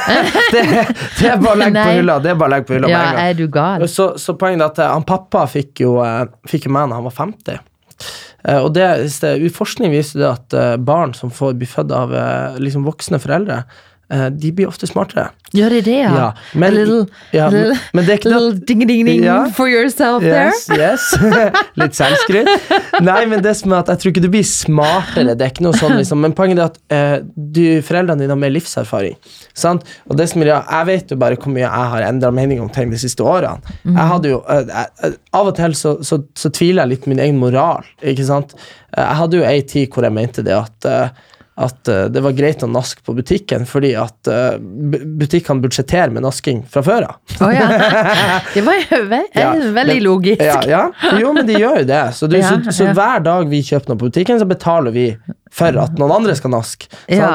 [0.54, 0.62] det,
[1.18, 2.16] det er bare å legge på hylla.
[2.24, 3.84] Det er bare å legge på hylla Ja, er du gal?
[3.92, 7.00] Så, så poenget er at eh, han pappa fikk jo, eh, fikk jo meg da
[7.00, 7.60] han var 50.
[8.48, 8.88] Eh, og det,
[9.52, 10.56] forskning viser det at
[10.88, 12.16] barn som får bli født av
[12.64, 13.60] liksom voksne foreldre,
[14.30, 15.28] de blir ofte smartere.
[15.54, 16.12] Gjør de det, ja?
[16.18, 19.36] Ja, men- a little, ja, little, men det little ding ding ding Ja.
[19.54, 21.04] for yourself Yes, yes.
[21.80, 22.48] Litt selvskryt.
[23.06, 25.36] Nei, men det som er at jeg tror ikke du blir smartere.
[25.38, 26.18] Det er ikke noe sånn liksom.
[26.24, 29.14] Men poenget er at eh, du, foreldrene dine har mer livserfaring.
[29.54, 29.84] Sant?
[30.10, 32.68] Og det som er, Jeg vet jo bare hvor mye jeg har endra mening om
[32.74, 33.62] ting de siste årene.
[33.84, 37.12] Jeg hadde jo, eh, jeg, Av og til så, så, så tviler jeg litt på
[37.14, 37.86] min egen moral.
[38.02, 38.56] Ikke sant?
[38.96, 41.08] Eh, Jeg hadde jo ei tid hvor jeg mente det at eh,
[41.56, 46.24] at uh, det var greit å naske på butikken, fordi at uh, butikkene budsjetterer med
[46.26, 47.20] nasking fra før av.
[47.40, 47.68] Oh, ja.
[48.54, 50.42] Det var jo ve Ja, veldig men- logisk.
[50.42, 50.82] Ja, ja,
[51.20, 52.02] jo, men de gjør jo det.
[52.18, 55.06] Så, du, så, så hver dag vi kjøper noe på butikken, så betaler vi
[55.54, 56.88] for at noen andre skal naske.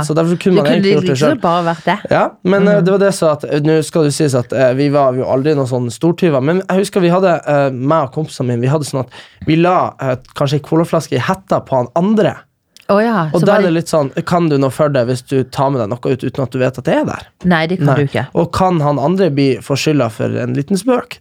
[0.03, 1.69] Så derfor Det kunne man kunne egentlig gjort det liksom sjøl.
[1.86, 1.95] det.
[2.12, 2.73] Ja, men Mm.
[2.75, 5.15] uh, det var det så at eh, Nå skal det sies at eh, vi var
[5.15, 6.43] jo aldri noen sånn stortyver.
[6.43, 7.38] Men jeg husker vi hadde,
[7.71, 9.15] meg og kompisene mine, vi hadde sånn at
[9.47, 12.36] vi la eh, kanskje ei colaflaske i hetta på han andre.
[12.89, 13.17] Å ja.
[13.38, 15.82] Og da er det litt sånn Kan du noe for det hvis du tar med
[15.84, 17.28] deg noe ut uten at du vet at det er der?
[17.45, 17.97] Nei, det kan Nei.
[17.99, 18.23] du ikke.
[18.34, 21.19] Og kan han andre bli få skylda for en liten spøk?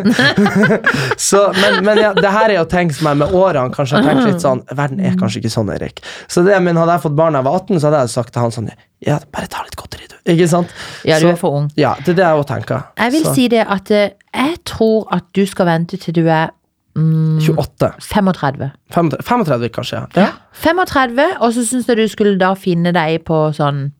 [1.28, 4.06] så, men, men ja, det her er jo ting som jeg med årene kanskje har
[4.06, 6.02] tenkt litt sånn Verden er kanskje ikke sånn, Erik.
[6.30, 8.34] Så det, men hadde jeg fått barn da jeg var 18, så hadde jeg sagt
[8.36, 8.70] til han sånn
[9.06, 10.16] Ja, bare ta litt godteri, du.
[10.34, 10.72] Ikke sant?
[11.08, 11.70] Ja, du Så- er for ung.
[11.80, 12.86] Ja, det er det jeg òg tenker.
[13.00, 16.26] Jeg vil Så, si det at eh, jeg tror at du skal vente til du
[16.28, 16.50] er
[16.96, 17.92] 28.
[18.00, 18.70] 35.
[18.92, 20.02] 35, 35 kanskje.
[20.18, 20.28] Ja.
[20.64, 23.90] 35, og så syns jeg du skulle da finne deg på sånn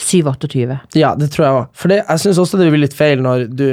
[0.00, 0.78] 7-28.
[0.96, 1.64] ja, det tror jeg òg.
[1.76, 3.64] For det, jeg syns også det blir litt feil når du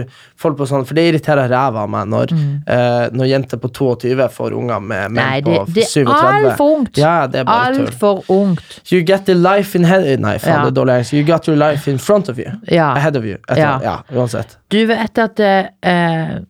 [0.41, 2.33] folk på sånn For det irriterer ræva av meg når,
[2.67, 5.93] eh, når jenter på 22 får unger med menn på Nei, det, på det er
[5.93, 6.11] 37.
[6.33, 6.97] altfor ungt.
[6.99, 7.69] Ja, det er bare.
[7.69, 8.81] Altfor ungt.
[8.91, 10.65] You get the life in head Nei, faen, Ja.
[10.65, 11.13] det er dårlig engelsk.
[11.13, 12.51] You got your life in front of you.
[12.67, 12.89] Ja.
[12.97, 13.37] Ahead of you.
[13.47, 13.79] Etter, ja.
[13.83, 13.95] Ja.
[14.11, 14.57] uansett.
[14.73, 16.41] Du vet at eh,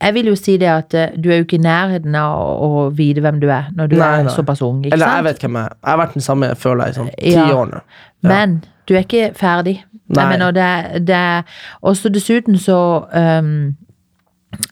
[0.00, 2.88] Jeg vil jo si det at eh, du er jo ikke i nærheten av å,
[2.96, 4.32] vite hvem du er når du Nei, er nei.
[4.34, 4.78] såpass ung.
[4.84, 5.76] Ikke Eller jeg vet hvem jeg er.
[5.84, 7.46] Jeg har vært den samme, føler jeg, i sånn ti Ja.
[7.56, 7.80] år nå.
[8.24, 8.28] Ja.
[8.28, 8.54] Men
[8.88, 9.76] du er ikke ferdig.
[10.10, 10.22] Nei.
[10.24, 11.42] Jeg mener, det, det er
[11.86, 13.76] Og dessuten så um,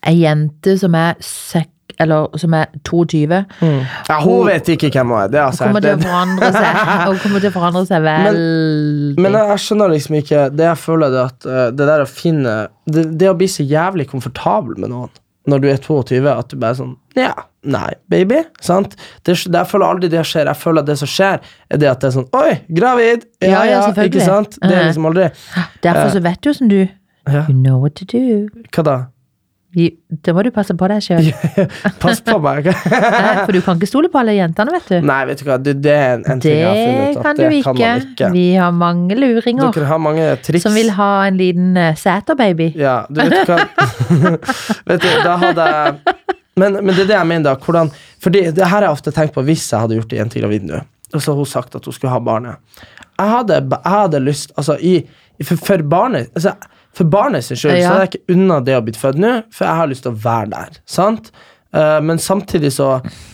[0.03, 1.69] Ei jente som er sek,
[2.01, 5.29] eller som er 22, Ja, hun vet ikke hvem hun er.
[5.33, 9.23] Det har altså, kommer til å forandre seg Hun kommer til å forandre seg veldig.
[9.23, 12.11] men jeg, jeg skjønner liksom ikke Det jeg føler det at eh, det der å
[12.11, 12.57] finne
[12.89, 15.11] det, det å bli så jævlig komfortabel med noen
[15.49, 17.31] når du er 22, at du bare er sånn Ja,
[17.65, 18.43] nei, baby.
[18.61, 18.99] Sant?
[19.25, 20.45] Det, jeg føler aldri det skjer.
[20.51, 21.39] Jeg føler at det som skjer,
[21.73, 23.25] er det at det er sånn Oi, gravid!
[23.41, 24.59] Ja, Ja, ja, ikke sant?
[24.61, 24.91] Det er Mhm.
[24.91, 25.31] liksom aldri
[25.87, 27.47] Derfor så vet du som du ja.
[27.49, 28.49] You know what to do.
[28.73, 28.97] Hva da?
[30.25, 31.31] Da må du passe på deg sjøl.
[32.03, 32.69] Pass på meg.
[33.45, 34.97] For du kan ikke stole på alle jentene, vet du.
[35.09, 37.23] Nei, vet du hva, det, det er en, en ting jeg har funnet ut.
[37.23, 37.65] kan det ikke.
[37.67, 38.31] kan man ikke.
[38.35, 40.67] Vi har mange luringer Dere har mange triks.
[40.67, 42.73] som vil ha en liten uh, Sæter-baby.
[42.79, 43.61] Ja, du vet hva
[44.89, 46.17] Vet du, da hadde jeg
[46.59, 47.57] men, men det er det jeg mener, da.
[47.63, 47.91] Hvordan
[48.23, 50.67] Fordi det her har jeg ofte tenkt på hvis jeg hadde gjort ei jente gravid
[50.67, 50.81] nå,
[51.15, 52.59] og så har hun sagt at hun skulle ha barnet.
[53.19, 55.01] Jeg hadde, jeg hadde lyst Altså, i,
[55.43, 56.55] for, for barnet altså,
[56.99, 57.93] For barnet sin skyld så Ja.
[57.95, 60.19] er jeg ikke unna det å bli født nå, for jeg har lyst til å
[60.25, 60.81] være der.
[60.89, 61.31] Sant?
[61.69, 62.87] Uh, men samtidig så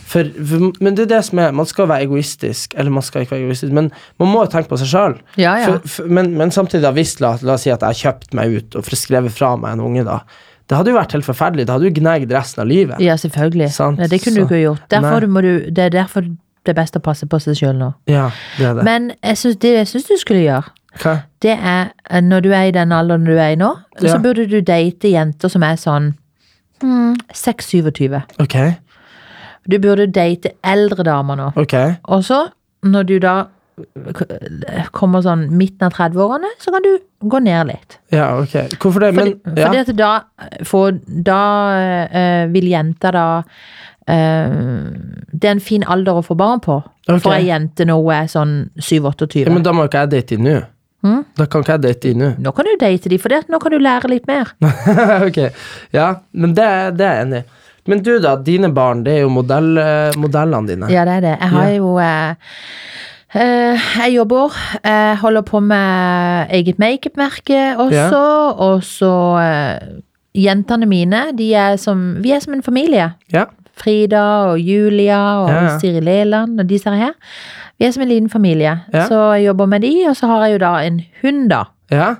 [0.05, 3.23] for, for, Men det er det som er Man skal være egoistisk, eller man skal
[3.23, 3.87] ikke være egoistisk, men
[4.19, 5.15] man må jo tenke på seg sjøl.
[5.39, 5.77] Ja, ja.
[6.05, 8.75] Men, men samtidig, da, hvis la, la oss si at jeg har kjøpt meg ut
[8.75, 10.19] og skrevet fra meg en unge, da.
[10.67, 11.65] Det hadde jo vært helt forferdelig.
[11.65, 12.99] Det hadde jo gnagd resten av livet.
[12.99, 13.69] Ja, selvfølgelig.
[13.95, 14.87] Nei, det kunne så- du ikke gjort.
[14.89, 16.21] Derfor du det er derfor
[16.65, 17.93] det er best å passe på seg sjøl nå.
[18.09, 18.83] Ja, det er det.
[18.83, 21.15] Men jeg synes, det jeg syns du skulle gjøre, Hva?
[21.43, 24.13] det er eh, når du er i den alderen du er i nå, Ja.
[24.13, 26.13] så burde du date jenter som er sånn
[26.81, 28.21] hmm, 6-27.
[28.39, 28.55] Ok,
[29.67, 31.51] Du burde date eldre damer nå.
[31.57, 31.95] Okay.
[32.03, 32.47] Og så,
[32.83, 33.45] når du da
[34.95, 36.93] kommer sånn midten av 30-årene, så kan du
[37.27, 37.97] gå ned litt.
[38.13, 38.77] Ja, ok.
[38.79, 39.09] Hvorfor det?
[39.17, 39.65] Men, ja.
[39.67, 40.11] fordi at da,
[40.63, 41.39] for, da
[42.07, 43.25] øh, vil jenta da
[44.07, 44.55] eh,
[45.33, 46.77] Det er en fin alder å få barn på.
[47.07, 47.19] okay.
[47.19, 49.43] For ei jente når hun er sånn 7-28.
[49.43, 50.55] ja, men da må ikke jeg date nå.
[51.05, 51.19] Hm?
[51.37, 52.51] Da kan ikke jeg date de nå.
[52.57, 54.49] Kan du date de, for det, nå kan du lære litt mer.
[55.27, 55.37] ok,
[55.93, 56.65] ja, men det,
[56.97, 57.61] det er jeg enig i.
[57.85, 60.87] Men du da, dine barn, det er jo modell, eh, modellene dine.
[60.89, 61.33] Ja, det er det.
[61.37, 61.75] Jeg har Ja.
[61.77, 62.55] jo eh,
[63.37, 68.23] eh, Jeg jobber, jeg holder på med eget makeupmerke også,
[68.57, 69.11] og så
[69.43, 70.01] eh,
[70.35, 73.11] Jentene mine, de er som Vi er som en familie.
[73.31, 75.77] Ja, Frida og Julia og Ja, ja.
[75.79, 77.13] Siri Leland og disse her.
[77.79, 78.79] Vi er som en liten familie.
[78.93, 79.05] Ja.
[79.09, 81.63] Så jeg jobber med de, og så har jeg jo da en hund, da.
[81.91, 82.15] ja.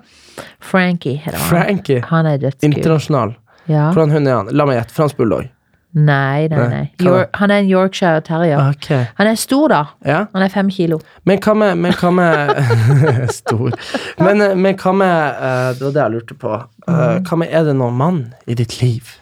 [0.60, 1.48] Frankie heter han.
[1.48, 2.02] Frankie.
[2.10, 2.68] Han er dødskul.
[2.68, 3.36] Internasjonal.
[3.72, 3.92] Ja.
[3.94, 4.50] Hvordan hund er han?
[4.52, 4.94] La meg gjette.
[4.98, 5.48] Fransk bulldog.
[5.96, 8.60] Nei, nei, Nei, hva han er en Yorkshire terrier.
[8.74, 8.90] Ok.
[9.16, 9.78] Han er stor, da.
[10.04, 10.26] Ja.
[10.34, 10.98] Han er fem kilo.
[11.24, 12.52] Men hva med, men hva med
[13.40, 13.72] Stor.
[14.20, 16.58] Men, eh, men hva med eh, Det var det jeg lurte på.
[16.90, 19.16] Eh, hva med Er det noen mann i ditt liv?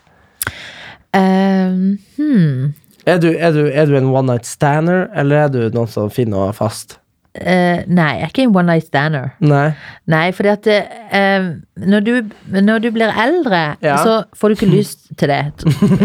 [1.14, 2.74] Um, hmm.
[3.06, 6.12] Er du, er, du, er du en one night stander, eller er du noen som
[6.14, 7.00] finner noe fast?
[7.34, 9.32] Uh, nei, jeg er ikke en one night stander.
[9.42, 9.72] Nei.
[10.14, 11.48] Nei, fordi at uh,
[11.82, 12.12] når, du,
[12.62, 13.98] når du blir eldre, Ja.
[14.06, 15.40] så får du ikke lyst til det.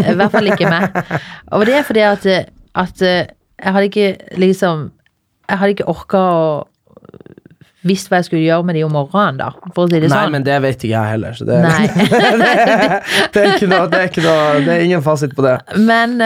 [0.09, 0.97] I hvert fall ikke meg.
[1.53, 2.25] Og det er fordi at,
[2.81, 4.09] at eh, jeg hadde ikke
[4.41, 4.89] liksom
[5.49, 6.43] Jeg hadde ikke orka å
[7.87, 9.53] visst hva jeg skulle gjøre med de om morgenen, da.
[9.73, 10.33] For å si det Nei, sånn.
[10.35, 11.37] men det vet ikke jeg heller.
[11.37, 11.59] Så det,
[13.37, 15.55] det, noe, det, er ikke noe, det er ingen fasit på det.
[15.79, 16.17] Men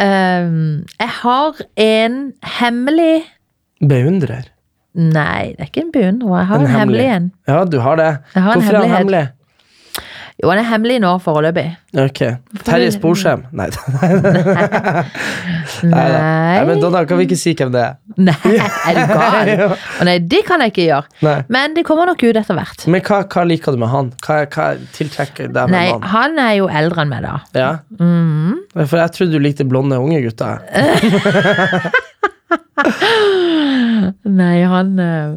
[0.00, 2.22] eh, ehm, jeg har en
[2.58, 3.22] hemmelig
[3.80, 4.50] Beundrer.
[4.92, 6.32] Nei, det er ikke en beundrer.
[6.36, 7.28] Jeg har en, hemmelig en.
[7.48, 8.08] Ja, du har det.
[8.34, 9.22] Har en Hvorfor er han hemmelig?
[10.40, 11.66] Jo, han er hemmelig nå foreløpig.
[12.00, 12.20] Ok.
[12.64, 13.42] Terje Sporsem?
[13.52, 13.66] Nei.
[15.84, 15.90] Nei.
[15.90, 16.80] Nei, men.
[16.80, 17.98] Donna, kan vi ikke si hvem det er?
[18.30, 19.50] Nei, er du gal?
[20.08, 21.12] Nei, det kan jeg ikke gjøre.
[21.26, 21.34] Nei.
[21.52, 22.86] Men det kommer nok ut etter hvert.
[22.88, 24.08] Men hva, hva liker du med han?
[24.24, 26.08] Hva, hva tiltrekker deg med Nei, han?
[26.14, 27.34] han er jo eldre enn meg, da.
[27.60, 27.70] Ja?
[28.00, 28.56] Mhm.
[28.80, 30.64] For jeg trodde du likte blonde unge gutter.
[34.24, 35.36] Nei, han eh,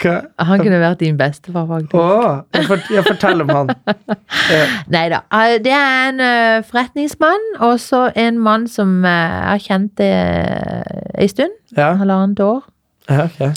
[0.00, 0.14] Hva?
[0.48, 1.94] Han kunne vært din bestefar, faktisk.
[1.94, 3.72] Å, jeg, fort, jeg forteller om han.
[4.50, 4.62] Ja.
[4.90, 5.20] Nei da.
[5.36, 10.10] Eh, Det er en eh, forretningsmann, og så en mann som Jeg har kjent det
[11.20, 11.52] ei stund.
[11.76, 12.62] Ja, Halvannet år.
[13.10, 13.52] ja okay.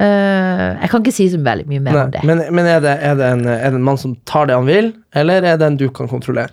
[0.00, 2.20] Eh, jeg kan ikke si så veldig mye mer Nei, om det.
[2.28, 4.68] men men er, det, er, det en, er det en mann som tar det han
[4.68, 6.52] vil, eller er det en du kan kontrollere?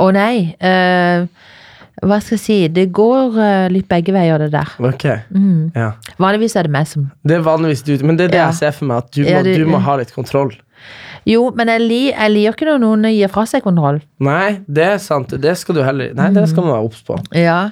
[0.00, 0.54] Å nei.
[0.62, 1.26] eh,
[2.02, 2.56] hva skal jeg si?
[2.68, 4.68] Det går eh, litt begge veier, det der.
[4.78, 5.72] Ok, Mm.
[5.76, 5.92] ja.
[6.18, 8.46] Vanligvis er det meg som Det er vanligvis du, men det er det Ja.
[8.50, 10.52] jeg ser for meg, at du, må, det- du må ha litt kontroll.
[11.26, 14.00] Jo, men jeg, li, jeg liker ikke når noen gir fra seg kontroll.
[14.18, 15.28] Nei, det er sant.
[15.28, 17.18] Det skal du heller Nei, det skal man være obs på.
[17.36, 17.70] Ja.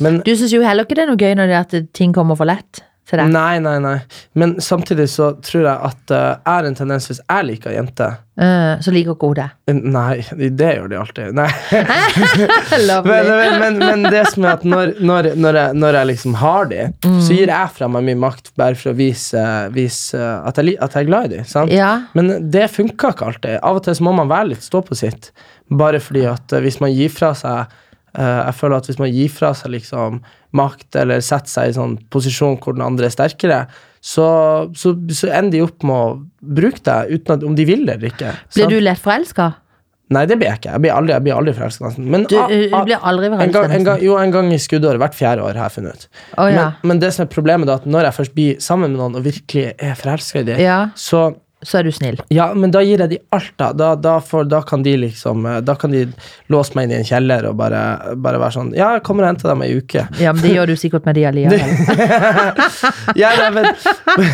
[0.00, 2.12] Men Du syns jo heller ikke det er noe gøy når det er at ting
[2.12, 3.30] kommer for lett til deg.
[3.32, 3.98] Nei, nei, nei.
[4.38, 8.18] Men samtidig så tror jeg at jeg uh, har en tendens hvis jeg liker jenter
[8.40, 9.46] uh, så liker ikke hun det.
[9.78, 11.38] Nei, det gjør de alltid.
[11.38, 11.48] Nei.
[13.08, 16.68] Men, men, men, det som er at når, når, når, jeg, når jeg liksom har
[16.70, 16.84] de,
[17.24, 19.42] så gir jeg fra meg mye makt bare for å vise,
[19.74, 21.42] vise at, jeg, at jeg er glad i de.
[21.48, 21.72] Sant?
[21.74, 21.90] Ja.
[22.18, 23.58] Men det funker ikke alltid.
[23.58, 25.30] Av og til så må man være litt stå på sitt.
[25.68, 27.76] Bare fordi at eh, hvis man gir fra seg
[28.16, 30.22] Uh, Jeg føler at hvis man gir fra seg liksom
[30.56, 33.60] makt, eller setter seg i sånn posisjon hvor den andre er sterkere,
[34.00, 34.26] så,
[34.78, 37.98] så, så ender de opp med å bruke deg uten at om de vil det
[37.98, 38.34] eller ikke.
[38.54, 38.74] Blir sant?
[38.74, 39.48] du lett forelska?
[40.14, 40.70] Nei, det blir jeg ikke.
[40.72, 42.06] Jeg blir aldri, jeg blir aldri forelska, nesten.
[42.08, 45.00] Men Du, eh, du blir aldri en gang, en gang, jo, en gang i skuddåret.
[45.02, 46.22] Hvert fjerde år, har jeg funnet ut.
[46.38, 46.70] Oh, ja.
[46.80, 49.18] men, men det som er problemet, da, at når jeg først blir sammen med noen
[49.20, 51.26] og virkelig er forelska i dem, Ja, så
[51.62, 52.20] så er du snill.
[52.30, 53.72] Ja, men da gir jeg de alt, da.
[53.74, 56.04] Da, da, for, da kan de liksom eh, Da kan de
[56.52, 57.80] låse meg inn i en kjeller og bare,
[58.14, 60.04] bare være sånn Ja, jeg kommer og henter dem ei uke.
[60.22, 61.74] Ja, men det gjør du sikkert med de allikevel.
[63.18, 63.70] Ja, nei, men,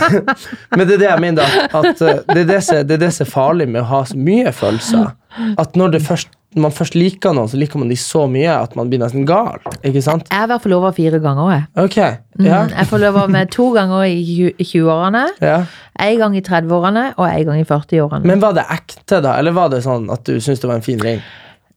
[0.76, 1.68] men det er det jeg mener, da.
[1.80, 4.02] At eh, det, er det, som, det er det som er farlig med å ha
[4.10, 5.14] så mye følelser.
[5.58, 8.90] At når først, man først liker noen, så liker man de så mye at man
[8.90, 9.58] blir nesten gal.
[9.82, 10.28] Ikke sant?
[10.30, 11.50] Jeg har vært forlova fire ganger.
[11.54, 11.64] Jeg.
[11.84, 12.64] okay, Ja.
[12.64, 15.64] Mm, Jeg forlova med to ganger i 20-årene, ja.
[16.00, 18.24] en gang i 30-årene og en gang i 40-årene.
[18.26, 19.38] Men var det ekte, da?
[19.38, 21.20] Eller var det sånn at du syntes det var en fin ring?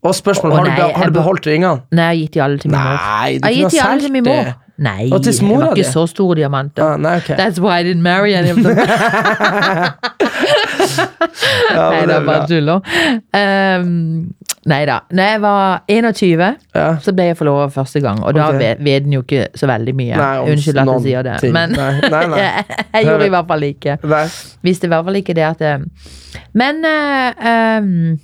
[0.06, 1.82] Og spørsmål, Å, har, du, nei, har du beholdt ringene?
[1.92, 3.02] Nei, jeg har gitt de alle til min mor.
[3.02, 4.54] Nei, du kunne ha solgt mor.
[4.78, 6.84] Nei, Og det var ikke så store diamanter.
[6.86, 7.36] Ah, nei, okay.
[7.36, 8.78] That's why I didn't marry any of them.
[11.74, 12.80] Ja, nei, er bare tuller.
[12.80, 13.22] tull.
[13.38, 14.34] Um,
[14.68, 14.98] nei da.
[15.12, 16.88] Når jeg var 21, Ja.
[17.02, 18.24] så ble jeg forlova første gang.
[18.24, 18.60] Og da Ok.
[18.84, 20.16] vet en jo ikke så veldig mye.
[20.18, 21.40] Nei, Unnskyld at jeg sier det.
[21.40, 21.54] ting.
[21.54, 23.98] Men jeg, jeg gjorde i hvert fall ikke.
[24.04, 24.26] Nei.
[24.64, 25.78] Visste i hvert fall ikke det at eh,
[26.54, 28.20] Men uh, um,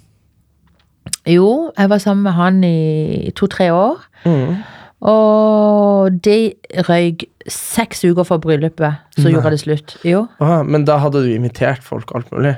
[1.27, 3.97] Jo, jeg var sammen med han i to-tre år.
[4.25, 4.55] Mm.
[5.03, 6.53] Og de
[6.87, 9.33] røyk seks uker før bryllupet, så Nei.
[9.35, 9.97] gjorde det slutt.
[10.07, 10.27] Jo.
[10.39, 12.55] Aha, men da hadde du invitert folk alt mulig?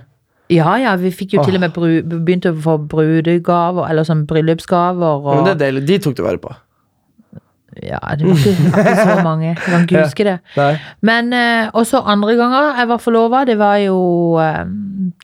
[0.53, 4.27] Ja, ja, vi fikk jo til og med bru, begynte å få brudegaver, eller sånn
[4.29, 5.23] bryllupsgaver.
[5.25, 5.85] Og, Men det er deilig.
[5.89, 6.53] De tok du vare på?
[7.83, 9.47] Ja, det var ikke, ikke så mange.
[9.49, 10.35] Jeg kan ikke huske det.
[10.55, 10.75] Nei.
[11.01, 13.97] Men eh, også andre ganger jeg var forlova, det var jo
[14.39, 14.61] eh,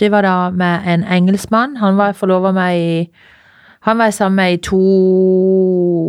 [0.01, 1.77] Det var da med en engelskmann.
[1.79, 2.89] Han var forlova med i
[3.87, 4.79] Han var jeg sammen med i to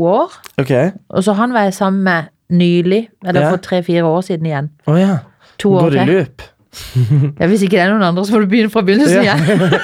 [0.05, 0.33] år.
[0.61, 0.73] Ok.
[1.09, 3.51] Og så han var jeg sammen med nylig, eller Ja.
[3.51, 4.71] for tre-fire år siden igjen.
[4.87, 5.19] Oh, ja.
[5.59, 6.07] To år Går i til.
[6.07, 6.43] Løp.
[7.41, 9.37] Ja, hvis ikke det er noen andre, så får du begynne fra begynnelsen Ja.
[9.37, 9.73] igjen.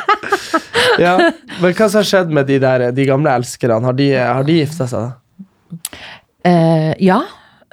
[0.98, 1.16] Ja.
[1.62, 3.80] Men hva som har skjedd med de, der, de gamle elskerne?
[3.84, 5.04] Har de, har de gifta seg?
[5.04, 5.12] da?
[6.48, 7.18] Uh, ja,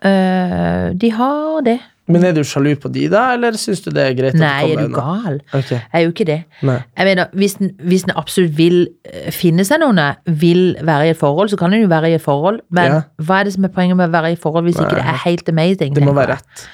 [0.06, 1.80] uh, de har det.
[2.08, 4.36] Men er du sjalu på de, da, eller syns du det er greit?
[4.38, 5.40] Nei, er du gal?
[5.58, 5.80] Okay.
[5.80, 6.38] Jeg er jo ikke det.
[6.62, 6.76] Nei.
[7.00, 8.78] Jeg mener, Hvis en, hvis en absolutt vil
[9.10, 10.02] eh, finne seg noen,
[10.38, 12.62] vil være i et forhold, så kan en jo være i et forhold.
[12.70, 13.02] Men Ja.
[13.26, 15.06] hva er det som er poenget med å være i et forhold hvis ikke det
[15.16, 15.96] er helt amazing?
[15.98, 16.68] Det må være rett.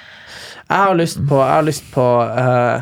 [0.67, 2.81] Jeg har lyst på, har lyst på uh,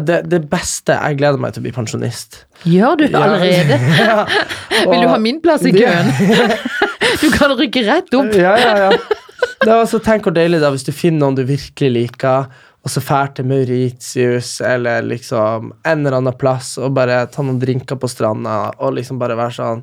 [0.00, 2.44] det, det beste Jeg gleder meg til å bli pensjonist.
[2.68, 3.22] Gjør du Ja.
[3.26, 3.76] allerede?
[4.08, 4.24] ja.
[4.88, 6.12] Vil du ha min plass i køen?
[7.20, 8.28] Du kan rykke rett opp.
[8.38, 8.90] Ja, ja, ja.
[9.60, 12.46] Det også, tenk hvor deilig da hvis du finner noen du virkelig liker,
[12.80, 17.58] og så fær til Mauritius eller liksom en eller annen plass og bare ta noen
[17.60, 19.82] drinker på stranda og liksom bare være sånn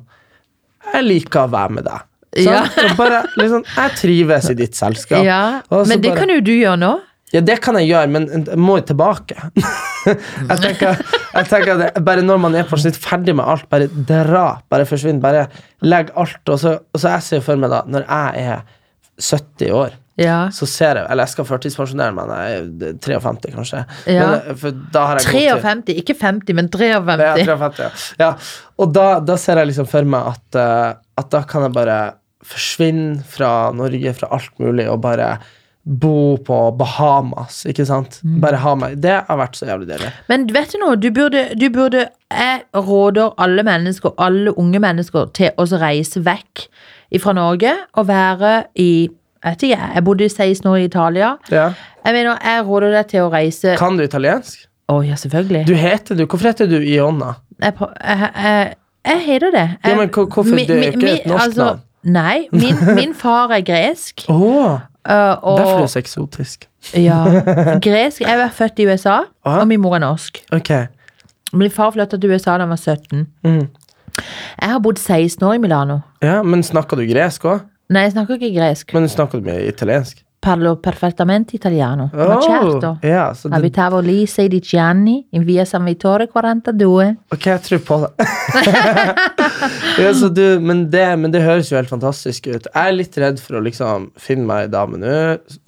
[0.94, 2.06] Jeg liker å være med deg.
[2.42, 2.64] Ja.
[2.98, 5.22] Bare liksom Jeg trives i ditt selskap.
[5.24, 6.90] Ja, Men det bare- kan jo du gjøre nå.
[7.32, 9.36] Ja, det kan jeg gjøre, men jeg må tilbake.
[10.48, 10.96] jeg tenker,
[11.34, 14.46] jeg tenker det, Bare når man er på sitt ferdig med alt, bare dra.
[14.72, 15.20] Bare forsvinn.
[15.20, 15.46] Bare
[15.84, 16.40] legg alt.
[16.48, 18.62] Og så, og så jeg ser for meg da, når jeg er
[19.18, 20.48] 70 år, Ja.
[20.50, 23.82] så ser jeg Eller jeg skal førtidspensjonere meg når jeg er 53, kanskje.
[24.06, 24.26] Ja.
[24.26, 27.20] Men, eh, for da har jeg 53, ikke 50, men 53.
[27.20, 27.46] Ja, 53.
[27.46, 27.84] 53,
[28.18, 28.24] ja.
[28.24, 28.32] ja.
[28.78, 32.00] Og da, da ser jeg liksom for meg at, eh, at da kan jeg bare
[32.48, 35.38] forsvinne fra Norge, fra alt mulig, og bare
[35.88, 38.18] bo på Bahamas, ikke sant?
[38.22, 38.40] Mm.
[38.42, 40.10] Bare ha meg Det har vært så jævlig deilig.
[40.28, 45.30] Men vet du noe, du burde, du burde Jeg råder alle mennesker, alle unge mennesker,
[45.32, 46.66] til å reise vekk
[47.16, 49.08] fra Norge og være i
[49.44, 51.28] jeg vet ikke, jeg bodde i 16 år i Italia.
[51.50, 51.68] Ja.
[52.04, 54.64] Jeg mener, jeg råder deg til å reise Kan du italiensk?
[54.90, 55.66] å, ja, selvfølgelig.
[55.68, 57.34] Du heter du Hvorfor heter du Ionna?
[57.62, 58.74] Jeg, jeg, jeg,
[59.06, 59.66] jeg heter det.
[59.86, 61.80] Ja, men hvorfor- mi- det er ikke mi- et norsk altså, navn.
[62.04, 64.26] Nei, min, min far er gresk.
[64.28, 66.64] Å, Uh, og, derfor er det så eksotisk.
[67.00, 67.16] ja,
[67.86, 68.20] gresk.
[68.20, 69.60] Jeg var født i USA, Aha.
[69.62, 70.42] og min mor er norsk.
[70.52, 70.68] Ok.
[71.56, 73.22] Min far flyttet til USA da han var 17.
[73.46, 73.62] Mm.
[74.60, 76.00] Jeg har bodd 16 år i Milano.
[76.24, 77.66] Ja, men snakker du gresk òg?
[77.88, 78.92] Nei, jeg snakker ikke gresk.
[78.96, 80.24] Men snakker du med italiensk?
[80.40, 82.10] Parlo perfettamente italiano.
[82.14, 82.96] Ma certo.
[83.02, 87.16] ja, så det, Abitavo lì 16 anni in via San Vittore 42.
[87.32, 88.28] Ok, jeg tror på det.
[89.98, 92.66] ja, så du, men, det men det høres jo helt fantastisk ut.
[92.68, 95.14] Jeg er litt redd for å liksom finne meg ei dame nå,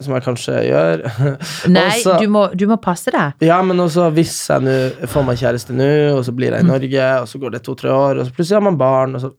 [0.03, 1.05] som jeg kanskje gjør.
[1.76, 3.35] Nei, Også- du, må, du må passe deg.
[3.46, 4.74] Ja, men også hvis jeg nu,
[5.11, 6.72] får meg kjæreste nå, og så blir jeg i Mm.
[6.74, 9.31] Norge, og så går det to-tre år, og så plutselig har man barn, og så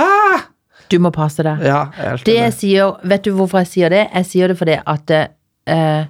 [0.00, 0.44] ah!
[0.92, 1.62] Du må passe deg.
[1.64, 1.86] Ja,
[2.26, 4.02] Det jeg sier, vet du hvorfor jeg sier det?
[4.12, 6.04] Jeg sier det fordi at eh,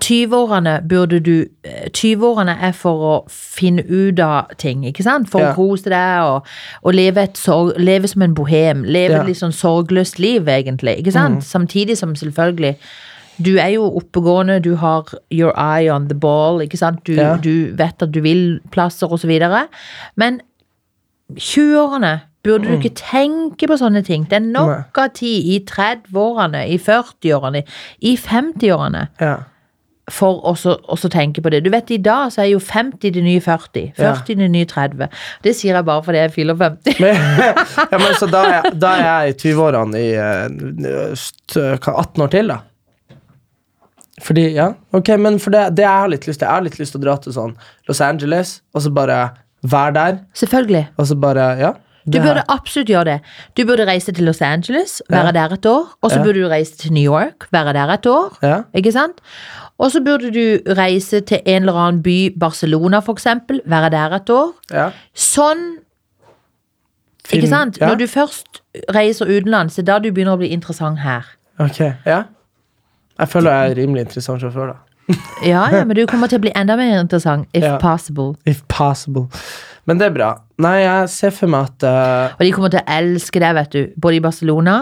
[0.00, 5.28] 20-årene burde du eh, 20-årene er for å finne ut av ting, ikke sant?
[5.30, 5.50] For Ja.
[5.52, 6.46] å kose deg og,
[6.82, 8.84] og leve, sorg, leve som en bohem.
[8.84, 9.20] Leve Ja.
[9.22, 10.98] et litt sånn sorgløst liv, egentlig.
[11.02, 11.42] Ikke sant?
[11.44, 12.76] Samtidig som selvfølgelig
[13.38, 17.04] du er jo oppegående, du har your eye on the ball, ikke sant?
[17.06, 17.36] Du, Ja.
[17.36, 19.68] du vet at du vil plasser og så videre.
[20.16, 20.40] Men
[21.36, 24.24] 20-årene burde du ikke tenke på sånne ting.
[24.30, 27.62] Det er nok av tid i 30-årene, i 40-årene,
[28.00, 29.36] i 50-årene Ja.
[30.10, 31.64] for også tenke på det.
[31.64, 33.92] Du vet, I dag så er jo 50 det nye 40.
[33.98, 35.08] 40 det nye 30.
[35.44, 37.00] Det sier jeg bare fordi jeg fyller 50.
[37.00, 37.14] Men,
[37.92, 42.22] ja, men så da er, da er jeg i 20-årene i eh, st- hva, 18
[42.24, 42.60] år til, da.
[44.22, 46.78] Fordi, ja, ok, men for det, det jeg har litt lyst til Jeg har litt
[46.80, 47.52] lyst til å dra til sånn
[47.86, 49.18] Los Angeles, og så bare
[49.62, 50.86] være der, Selvfølgelig.
[50.96, 51.70] og så bare, ja.
[52.12, 53.20] Du burde absolutt gjøre det.
[53.56, 55.86] Du burde reise til Los Angeles, være der et år.
[56.02, 56.22] Og så Ja.
[56.24, 58.38] burde du reise til New York, være der et år.
[58.42, 58.62] Ja.
[58.74, 59.20] Ikke sant?
[59.78, 64.14] Og så burde du reise til en eller annen by, Barcelona for eksempel, være der
[64.16, 64.52] et år.
[64.72, 64.90] Ja.
[65.14, 65.78] Sånn
[67.32, 67.78] Ikke sant?
[67.80, 67.88] Ja.
[67.88, 68.62] Når du først
[68.94, 71.26] reiser utenlands, det er da du begynner å bli interessant her.
[71.60, 72.22] Ok, ja.
[73.20, 75.14] Jeg føler jeg er rimelig interessant sjåfør, da.
[75.44, 77.76] Ja, ja, men du kommer til å bli enda mer interessant, if Ja.
[77.78, 78.34] possible.
[78.46, 79.26] If possible.
[79.88, 80.30] Men det er bra.
[80.60, 82.36] Nei, jeg ser for meg at uh...
[82.36, 83.94] Og de kommer til å elske deg, vet du.
[83.96, 84.74] Både i Barcelona,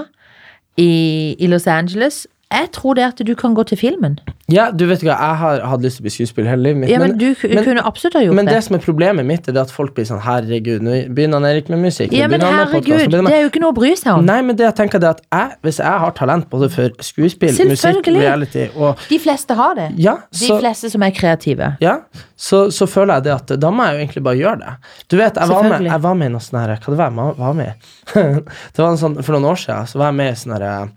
[0.83, 0.90] i,
[1.38, 2.25] i Los Angeles.
[2.54, 4.20] Jeg tror det at du kan gå til filmen.
[4.46, 6.90] Ja, du vet ikke, jeg har hatt lyst til å bli skuespiller hele livet mitt.
[6.92, 8.64] Ja, men, du men- kunne absolutt ha gjort Men det det.
[8.64, 11.82] som er problemet mitt, er at folk blir sånn Herregud, nå begynner han Erik med
[11.82, 12.12] musikk.
[12.14, 14.24] Ja, men herregud, podcast, det er jo ikke noe å bry seg om.
[14.24, 17.50] Nei, men det jeg tenker det at jeg, hvis jeg har talent både for skuespill,
[17.66, 19.90] musikk, reality og De fleste har det.
[19.98, 21.76] Ja, De fleste som er kreative.
[21.82, 21.98] ja,
[22.37, 24.72] så, så føler jeg det at da må jeg jo egentlig bare gjøre det.
[25.11, 27.11] Du vet, jeg var med, jeg var med i noe sånn her Hva det var
[27.11, 27.72] jeg var med i?
[28.76, 30.90] det var en sånn, For noen år siden så var jeg med i sånn her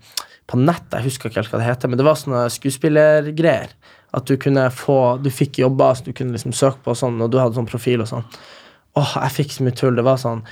[0.50, 3.74] På nett, jeg husker ikke helt hva det heter, men det var sånne skuespillergreier.
[4.10, 7.20] At du kunne få Du fikk jobber som du kunne liksom søke på, og sånn,
[7.22, 8.26] og du hadde sånn profil og sånn.
[8.98, 9.94] Åh, jeg fikk så mye tull.
[9.94, 10.42] Det var sånn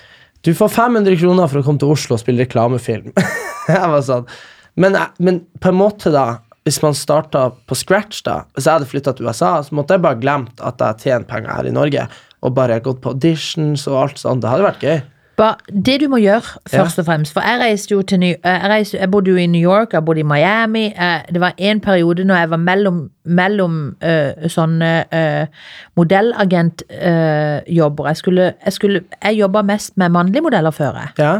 [0.47, 3.11] Du får 500 kroner for å komme til Oslo og spille reklamefilm.
[3.75, 4.31] jeg var sånn
[4.79, 8.89] men, men på en måte, da hvis man starta på scratch, da Hvis jeg hadde
[8.91, 12.05] flytta til USA, så måtte jeg bare glemt at jeg tjener penger her i Norge,
[12.45, 14.45] og bare gått på auditions og alt sånt.
[14.45, 14.99] Det hadde vært gøy.
[15.85, 18.71] Det du må gjøre, først og fremst For jeg reiste jo til New, eh, jeg,
[18.71, 20.87] reiste, jeg bodde jo i New York, jeg bodde i Miami.
[20.87, 25.47] eh, Det var en periode når jeg var mellom, mellom uh, sånne uh,
[25.97, 28.07] modellagentjobber.
[28.07, 30.93] jeg skulle, jeg, skulle, jeg jobba mest med mannlige modeller før.
[30.93, 31.09] jeg.
[31.19, 31.39] Ja,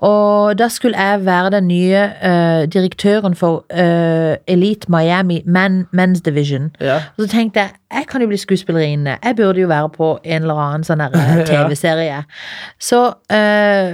[0.00, 6.20] Og da skulle jeg være den nye uh, direktøren for uh, Elite Miami Men, Men's
[6.24, 6.70] Division.
[6.80, 6.96] ja.
[6.96, 9.16] Og så tenkte jeg jeg kan jo bli skuespillerinne.
[9.24, 12.24] Jeg burde jo være på en eller annen sånn eh, TV-serie.
[12.82, 13.92] Så, uh,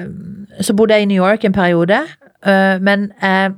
[0.61, 2.01] så bodde jeg i New York en periode,
[2.81, 3.53] men jeg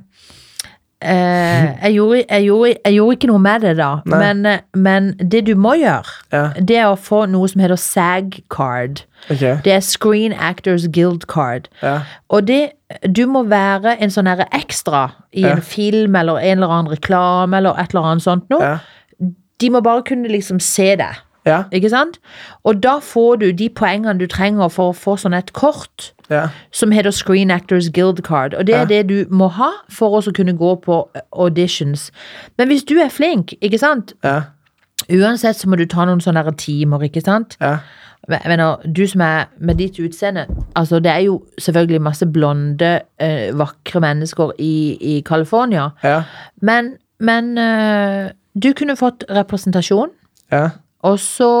[1.01, 5.11] eh, jeg, gjorde, jeg, gjorde, jeg gjorde ikke noe med det da, men, eh, men
[5.31, 6.43] det du må gjøre, Ja.
[6.59, 9.03] det er å få noe som heter SAG-card.
[9.29, 9.57] Okay.
[9.65, 11.67] Det er Screen Actors Guild Card.
[11.81, 11.99] Ja.
[12.29, 12.71] Og det,
[13.15, 15.55] du må være en sånn ekstra i Ja.
[15.55, 18.79] en film eller en eller annen reklame eller et eller annet sånt noe.
[19.59, 21.15] De må bare kunne liksom se deg.
[21.45, 21.63] Ja.
[21.71, 22.19] Ikke sant?
[22.63, 26.47] Og da får du de poengene du trenger for å få sånn et kort Ja.
[26.71, 28.53] som heter Screen Actors Guild Card.
[28.53, 28.85] Og det er Ja.
[28.85, 32.11] det du må ha for å kunne gå på auditions.
[32.57, 34.13] Men hvis du er flink, ikke sant?
[34.23, 34.41] Ja.
[35.09, 37.57] Uansett så må du ta noen sånne timer, ikke sant?
[37.61, 37.77] Ja.
[38.27, 43.01] Jeg mener, du som er med ditt utseende Altså, det er jo selvfølgelig masse blonde,
[43.19, 45.89] eh, vakre mennesker i, i California.
[46.03, 46.23] Ja.
[46.59, 50.09] Men, men eh, du kunne fått representasjon,
[50.51, 50.69] Ja.
[51.05, 51.51] Og så,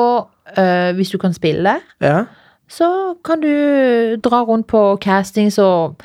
[0.57, 2.23] eh, hvis du kan spille, Ja.
[2.69, 2.89] så
[3.25, 5.95] kan du dra rundt på castings og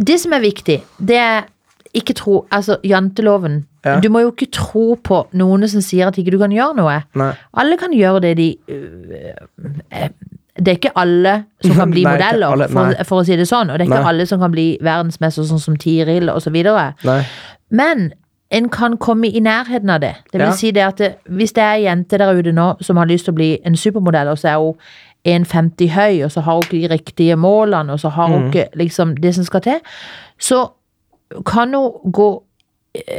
[0.00, 1.42] Det som er viktig, det er
[1.94, 3.64] ikke tro Altså, janteloven.
[3.84, 3.98] Ja.
[4.00, 6.98] Du må jo ikke tro på noen som sier at ikke du kan gjøre noe.
[7.16, 7.30] Nei.
[7.56, 10.08] Alle kan gjøre det de øh,
[10.60, 11.34] Det er ikke alle
[11.64, 13.70] som kan bli Nei, modeller, alle, for, for å si det sånn.
[13.72, 14.12] Og det er ikke Nei.
[14.12, 16.58] alle som kan bli verdensmester, sånn som Tiril osv.
[17.70, 18.10] Men
[18.50, 20.14] en kan komme i nærheten av det.
[20.32, 20.52] Det vil Ja.
[20.52, 23.24] si det at det, hvis det er ei jente der ute nå som har lyst
[23.24, 24.74] til å bli en supermodell, og så er hun
[25.24, 28.32] 1,50 høy, og så har hun ikke de riktige målene, og så har Mm.
[28.34, 29.80] hun ikke liksom det som skal til,
[30.38, 30.66] så
[31.46, 32.42] kan hun gå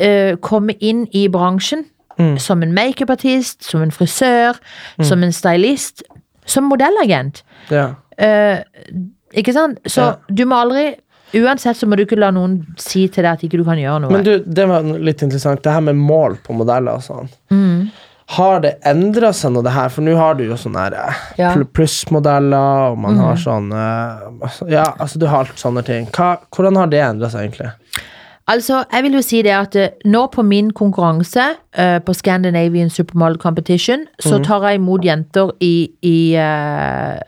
[0.02, 1.86] øh, komme inn i bransjen
[2.20, 2.38] Mm.
[2.38, 4.54] som en makeupartist, som en frisør,
[5.02, 6.04] som en stylist,
[6.46, 7.44] som modellagent.
[7.72, 7.88] Ja.
[8.22, 8.60] Uh,
[9.34, 9.80] ikke sant?
[9.88, 10.14] Så Ja.
[10.36, 10.94] du må aldri
[11.34, 14.02] Uansett så må du ikke la noen si til deg at ikke du kan gjøre
[14.04, 14.12] noe.
[14.12, 17.30] Men du, det var litt interessant, det her med mål på modeller og sånn.
[17.52, 17.90] Mm.
[18.32, 19.90] Har det endra seg noe, det her?
[19.92, 21.50] For nå har du jo sånne eh, Ja.
[21.76, 23.72] plussmodeller, og man har Mm.
[23.72, 26.06] har eh, altså, Ja, altså du har alt sånne ting.
[26.08, 27.72] Hva, hvordan har det endra seg, egentlig?
[28.48, 31.44] Altså, jeg vil jo si det at eh, nå på min konkurranse
[31.78, 34.44] uh, på Scandinavian Supermodel Competition, så Mhm.
[34.44, 37.20] tar jeg imot jenter i, i, eh,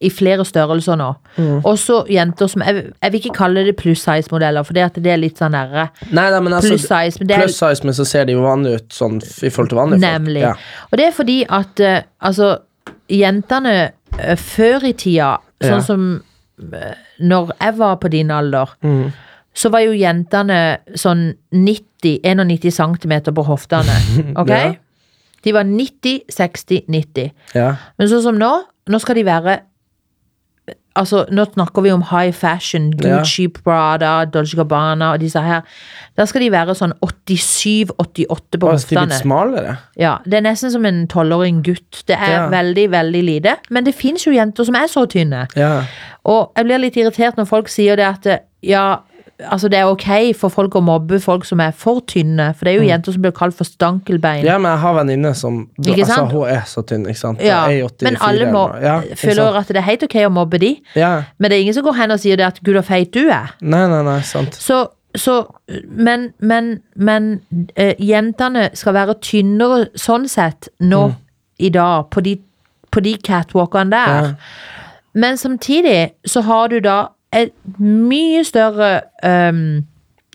[0.00, 1.08] i flere størrelser nå.
[1.36, 1.62] Mhm.
[1.66, 5.18] Også jenter som Jeg, jeg vil ikke kalle det pluss size-modeller, for det, det er
[5.18, 8.76] litt sånn derre altså Pluss size, men er- size, men så ser de jo vanlige
[8.76, 10.22] ut sånn i forhold til vanlige folk.
[10.22, 10.40] Nemlig.
[10.40, 10.54] Ja.
[10.90, 12.56] Og det er fordi at uh, altså,
[13.10, 15.80] jentene uh, før i tida, sånn Ja.
[15.80, 16.22] som
[16.62, 19.12] uh, når jeg var på din alder, mm.
[19.54, 23.98] så var jo jentene sånn 90, 91 cm på hoftene.
[24.40, 24.48] Ok?
[24.54, 24.74] Ja.
[25.42, 27.30] De var 90, 60, 90.
[27.54, 27.76] Ja.
[27.98, 28.52] Men sånn som nå,
[28.90, 29.58] nå skal de være
[30.98, 33.18] Altså, nå snakker vi om high fashion, Ja.
[33.20, 35.60] Gucci, Prada, Dolce Gabbana og disse her.
[36.18, 39.06] Da skal de være sånn 87-88 på hoftene.
[39.06, 39.78] blitt.
[39.96, 42.02] Ja, det er nesten som en tolvåring gutt.
[42.06, 42.48] Det er Ja.
[42.50, 43.56] veldig, veldig lite.
[43.70, 45.46] Men det fins jo jenter som er så tynne.
[45.54, 45.84] Ja.
[46.24, 48.98] Og jeg blir litt irritert når folk sier det at ja,
[49.44, 52.50] altså det er ok for folk å mobbe folk som er for tynne.
[52.56, 54.42] For det er jo jenter som blir kalt for stankelbein.
[54.42, 54.48] Mm.
[54.48, 56.24] ja, men jeg har venninne som Ikke altså.
[56.32, 57.42] Hun er så tynn, ikke sant.
[57.44, 60.32] Ja, Jeg er 84 men alle må ja, føler at det er helt ok å
[60.40, 60.72] mobbe de.
[60.98, 61.12] Ja.
[61.38, 63.28] Men det er ingen som går hen og sier det at 'gud, så feit du
[63.28, 63.54] er'.
[63.60, 64.58] Nei, nei, nei, sant.
[64.58, 65.44] Så, så
[65.88, 67.40] Men, men, men
[67.78, 71.12] uh, jentene skal være tynnere sånn sett nå
[71.58, 72.36] i dag, på de,
[72.90, 74.18] på de catwalkene der.
[74.18, 74.26] Mm.
[74.26, 74.74] Ja.
[75.18, 79.86] Men samtidig så har du da et mye større um,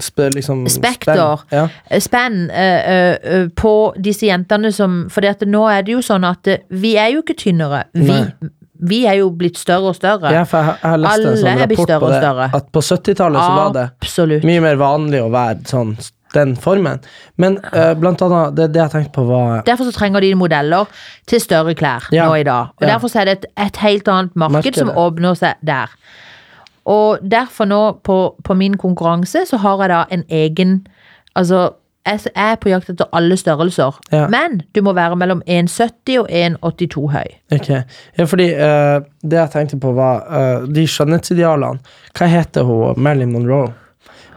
[0.02, 1.54] Spe, liksom, spekter, spenn.
[1.54, 2.00] Ja.
[2.02, 6.50] spenn, uh, uh, eh, på disse jentene som For nå er det jo sånn at
[6.50, 7.84] eh, vi er jo ikke tynnere.
[7.94, 8.18] Vi,
[8.90, 10.34] vi er jo blitt større og større.
[10.34, 12.24] ja, for jeg, jeg har lest en Alle sånn er blitt rapport på det.
[12.24, 12.50] større.
[12.58, 14.50] At på 70-tallet så var det Absolutt.
[14.50, 15.96] mye mer vanlig å være sånn
[16.34, 17.00] den formen.
[17.38, 20.90] Men uh, blant annet, det, det jeg tenkte på var Derfor så trenger de modeller
[21.30, 22.26] til større klær Ja.
[22.26, 22.74] nå i dag.
[22.74, 22.96] Og Ja.
[22.96, 25.94] Derfor så er det et, et helt annet marked Merker som åpner seg der.
[26.86, 30.84] Og derfor nå på, på min konkurranse så har jeg da en egen
[31.36, 31.72] Altså,
[32.06, 33.96] jeg er på jakt etter alle størrelser.
[34.12, 34.28] Ja.
[34.30, 37.32] Men du må være mellom 1,70 og 1,82 høy.
[37.56, 37.70] Ok,
[38.18, 41.82] ja, fordi uh, det jeg tenkte på var uh, de skjønnhetsidealene.
[42.14, 43.00] Hva heter hun?
[43.02, 43.72] Marilyn Monroe.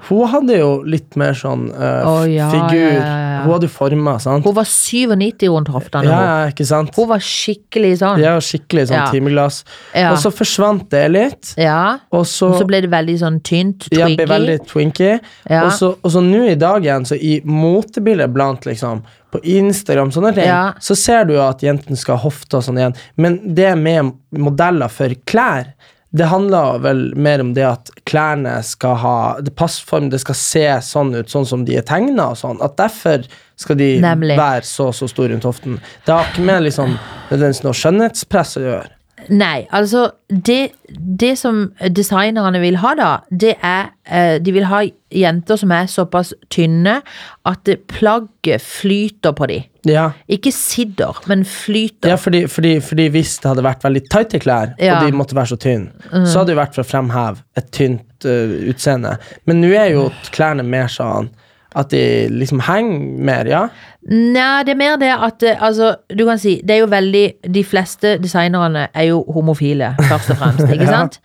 [0.08, 2.92] Hun hadde jo litt mer sånn uh, oh, ja, figur.
[2.92, 3.40] ja, ja, ja.
[3.44, 4.44] Hun hadde jo forma, sant?
[4.46, 6.04] Hun var 97 rundt hoftene.
[6.10, 6.94] ja, ja, ikke sant?
[6.96, 8.22] hun var skikkelig sånn.
[8.22, 9.06] Er skikkelig sånn Ja.
[9.10, 9.64] timeglass.
[9.94, 10.12] Ja.
[10.12, 11.98] Og så forsvant det litt, Ja.
[12.12, 15.18] og så, Og så ble det veldig sånn tynt, ja, ble veldig twinky.
[15.50, 15.64] Ja.
[15.66, 19.02] Og så og så nå i dag igjen, så i motebildet blant liksom
[19.32, 20.72] på Instagram, sånne ting, Ja.
[20.80, 22.94] så ser du jo at jentene skal ha hofte og sånn igjen.
[23.16, 25.72] Men det med modeller for klær,
[26.10, 30.66] det handler vel mer om det at klærne skal ha det passform, det skal se
[30.86, 32.60] sånn ut, sånn som de er tegna og sånn.
[32.64, 33.26] At derfor
[33.58, 34.36] skal de Nemlig.
[34.38, 35.80] være så så store rundt hoften.
[36.06, 36.94] Det har ikke med liksom
[37.30, 38.95] nødvendigvis noe skjønnhetspress å gjøre.
[39.32, 40.72] Nei, altså det,
[41.20, 44.82] det som designerne vil ha da, det er eh, De vil ha
[45.16, 46.98] jenter som er såpass tynne
[47.46, 49.64] at plagget flyter på dem.
[49.86, 50.08] Ja.
[50.28, 52.10] Ikke sitter, men flyter.
[52.10, 54.98] Ja, fordi, fordi, fordi hvis det hadde vært veldig tighte klær, Ja.
[54.98, 55.90] og de måtte være så tynne,
[56.26, 59.16] så hadde det vært for å fremheve et tynt uh, utseende.
[59.46, 61.30] Men nå er jo klærne mer sånn
[61.76, 62.00] At de
[62.32, 63.62] liksom henger mer, ja?
[64.08, 67.24] Nei, det er mer det at eh, altså, du kan si, det er jo veldig
[67.54, 70.94] De fleste designerne er jo homofile, først og fremst, ikke Ja.
[71.02, 71.20] sant?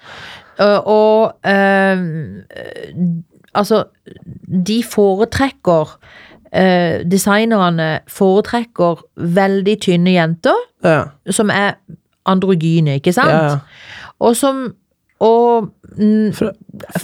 [0.60, 1.98] Og, og eh,
[3.54, 3.84] altså,
[4.68, 5.96] de foretrekker
[6.54, 11.78] eh, Designerne foretrekker veldig tynne jenter Ja, som er
[12.26, 13.30] androgyne, ikke sant?
[13.32, 13.58] ja, ja.
[14.22, 14.74] Og som
[15.22, 15.68] og
[15.98, 16.54] mm, For-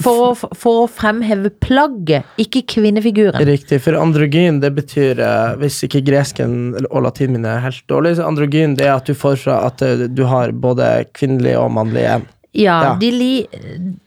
[0.10, 3.44] å, for å fremheve plagget, ikke kvinnefiguren.
[3.46, 8.26] Riktig, for androgyn det betyr, eh, hvis ikke gresken og latinen er helt dårlig, så
[8.26, 12.08] androgyn det er at du får fra at eh, du har både kvinnelig og mannlig
[12.16, 12.26] en.
[12.58, 12.94] Ja, Ja.
[12.98, 13.34] De, li,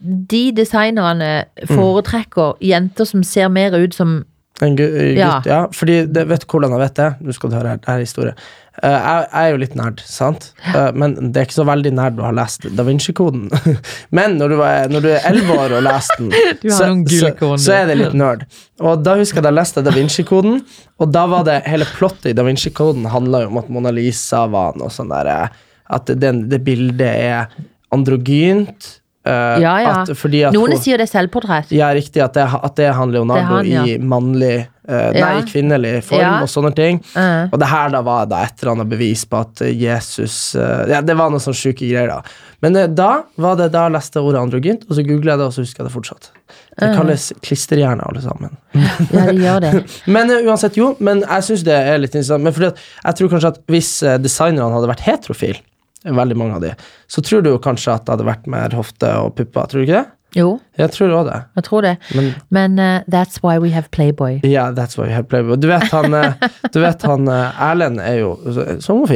[0.01, 4.25] de designerne foretrekker jenter som ser mer ut som
[4.61, 5.39] En gutt, Ja.
[5.45, 5.61] ja.
[5.73, 7.07] Fordi, det, vet du hvordan jeg vet det?
[7.25, 8.33] Nå skal du høre her, det er historie.
[8.79, 10.45] Eh, jeg, er jo litt nerd, sant?
[10.71, 13.49] Eh, men det er ikke så veldig nerd å ha lest Da Vinci-koden.
[14.17, 16.31] men når du, var, når du er elleve år og leser den,
[16.77, 18.45] så, så, så er det litt nerd.
[18.79, 20.61] Og da husker jeg da leste Da Vinci-koden,
[21.03, 24.45] og da var det hele plottet i Da Vinci-koden handla jo om at Mona Lisa
[24.49, 25.51] var noe sånn derre
[25.91, 27.51] At det, det bildet er
[27.91, 28.95] androgynt.
[29.27, 29.95] Uh, Ja, ja.
[30.01, 31.75] At, at Noen hun- sier det er selvportrett.
[31.75, 32.23] ja, riktig.
[32.23, 33.97] At det, at det er han Leonardo Det er han, ja.
[33.99, 34.55] i mannlig
[34.91, 35.29] eh, Ja.
[35.31, 36.31] Nei, kvinnelig form Ja.
[36.43, 36.99] og sånne ting.
[37.15, 37.47] Eh.
[37.51, 41.01] Og det her da var da et eller annet bevis på at eh, Jesus Ja,
[41.01, 42.21] det var noen sånne sjuke greier, da.
[42.61, 45.53] Men da var det da jeg leste ordet androgynt, og så googla jeg det, og
[45.55, 46.29] så husker jeg det fortsatt.
[46.77, 46.95] Det Eh.
[46.97, 48.55] kalles klisterhjerne, alle sammen.
[49.11, 49.73] Ja, det gjør det.
[50.15, 50.95] Men uansett, jo.
[50.99, 52.43] Men jeg syns det er litt interessant.
[52.43, 55.59] Men fordi at jeg tror kanskje at hvis designerne hadde vært heterofile,
[56.05, 56.71] veldig mange av de,
[57.11, 59.67] så tror du kanskje at det hadde vært mer hofte og pupper.
[59.69, 60.07] Tror du ikke det?
[60.35, 61.39] Jo, Jeg tror òg det.
[61.55, 61.97] jeg tror det.
[62.15, 64.39] Men Men uh, that's why we have Playboy.
[64.43, 65.57] Ja, that's why we have Playboy.
[65.57, 66.33] Du vet han, eh,
[66.73, 68.31] du vet han eh, Erlend er jo.
[68.31, 69.09] Og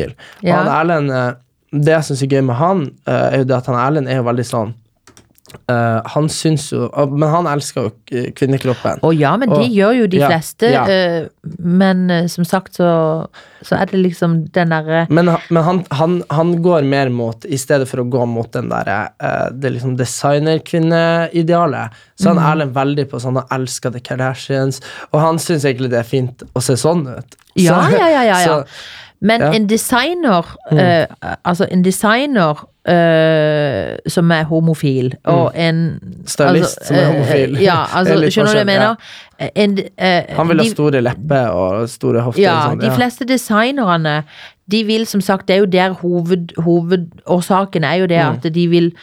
[0.43, 0.63] Ja.
[0.63, 1.35] han Erlend
[1.71, 4.23] Det jeg syns er gøy med han, er jo det at han Erlend er jo
[4.23, 4.73] veldig sånn
[5.69, 7.91] eh, Han syns jo uh, Men han elsker jo
[8.37, 8.99] kvinnekroppen.
[9.01, 10.69] Å ja, men det Og- gjør jo de ja, fleste.
[10.71, 10.83] ja.
[10.85, 11.27] Uh,
[11.59, 12.89] men eh, som sagt så,
[13.65, 17.57] så er det liksom den derre Men, men han, han, han går mer mot I
[17.57, 19.09] stedet for å gå mot den derre
[19.53, 21.89] Det liksom designerkvinneidealet,
[22.19, 22.37] så Mm.
[22.37, 25.99] er han Erlend veldig på sånn Han elsker The Kardashians, og han syns egentlig det
[25.99, 27.35] er fint å se sånn ut.
[27.55, 28.45] Ja, ja, ja, ja, ja.
[28.45, 28.65] så-
[29.21, 29.47] Men Ja.
[29.49, 29.55] Mm.
[29.55, 31.05] en designer eh,
[31.45, 36.13] Altså en designer uh, som er homofil, og en Mm.
[36.25, 37.57] Stylist altså, som er eh, homofil.
[37.61, 38.95] Ja, altså, er skjønner du hva jeg mener?
[39.39, 39.51] mener?
[39.55, 39.79] En,
[40.37, 42.41] Han vil ha store lepper og store hofter.
[42.41, 44.23] Ja, sånn, de fleste designerne
[44.71, 48.33] de vil som sagt, det er jo der hoved, hovedårsaken er jo det Mm.
[48.45, 48.93] at de vil,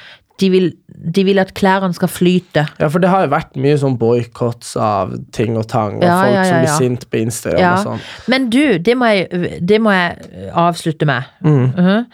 [0.40, 0.72] de vil
[1.14, 2.66] de vil at klærne skal flyte.
[2.78, 6.18] Ja, for det har jo vært mye sånn boikotts av ting og tang, og Ja,
[6.20, 8.04] folk ja, ja, som blir sint på Instagram og sånn.
[8.30, 11.30] Men du, det må jeg, det må jeg avslutte med.
[11.42, 11.64] Mm.
[11.64, 12.04] Uh -huh.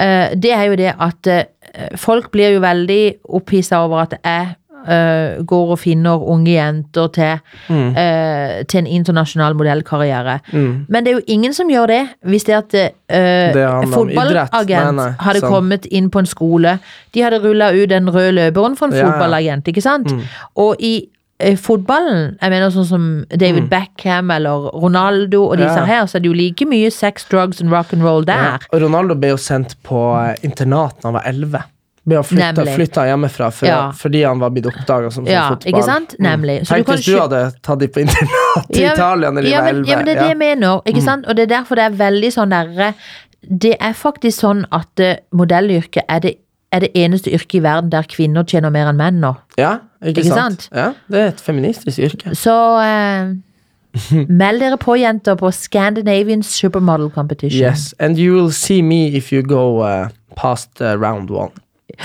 [0.00, 1.42] uh, det er jo det at uh,
[1.96, 4.54] folk blir jo veldig opphissa over at jeg
[4.88, 7.90] eh, går og finner unge jenter til, Mm.
[7.96, 10.40] uh, til en internasjonal modellkarriere.
[10.52, 10.86] Mm.
[10.88, 12.72] Men det er jo ingen som gjør det hvis det at
[13.10, 14.50] handler om idrett.
[14.50, 15.52] fotballagent hadde sant.
[15.52, 16.78] kommet inn på en skole.
[17.14, 19.10] De hadde rulla ut den røde løperen for en Ja, ja.
[19.10, 20.10] fotballagent, ikke sant?
[20.12, 20.22] Mm.
[20.56, 21.08] Og i
[21.56, 25.86] fotballen, jeg mener sånn som David Beckham eller Ronaldo og disse Mm.
[25.88, 25.94] Ja.
[26.00, 28.34] her, så er det jo like mye sex, drugs and rock and roll Ja.
[28.34, 28.58] der.
[28.72, 29.96] Og Ronaldo ble jo sendt på
[30.44, 31.62] internat da han var elleve.
[32.10, 33.78] Ble jo flytta, flytta hjemmefra for, Ja.
[33.96, 35.72] fordi han var blitt oppdaga som sånn Ja, fotball.
[35.72, 36.14] ikke sant?
[36.18, 36.58] Nemlig.
[36.66, 39.68] Så Tenk hvis du hadde tatt dem på internat i Ja, Italia når de var
[39.70, 39.86] elleve.
[39.88, 41.04] ja, men det er det jeg mener, ikke Mm.
[41.04, 41.26] sant?
[41.28, 42.94] Og det er derfor det er veldig sånn derre
[43.62, 46.34] Det er faktisk sånn at uh, modellyrket er det,
[46.72, 49.34] er det eneste yrket i verden der kvinner tjener mer enn menn nå.
[49.56, 50.62] ja, ikke, Ikke sant?
[50.62, 50.68] sant?
[50.74, 52.34] Ja, det er et feministisk yrke.
[52.36, 53.32] Så uh,
[54.28, 57.60] meld dere på, jenter, på Scandinavian Supermodel Competition.
[57.60, 61.50] Yes, and you will see me if you go uh, past round one.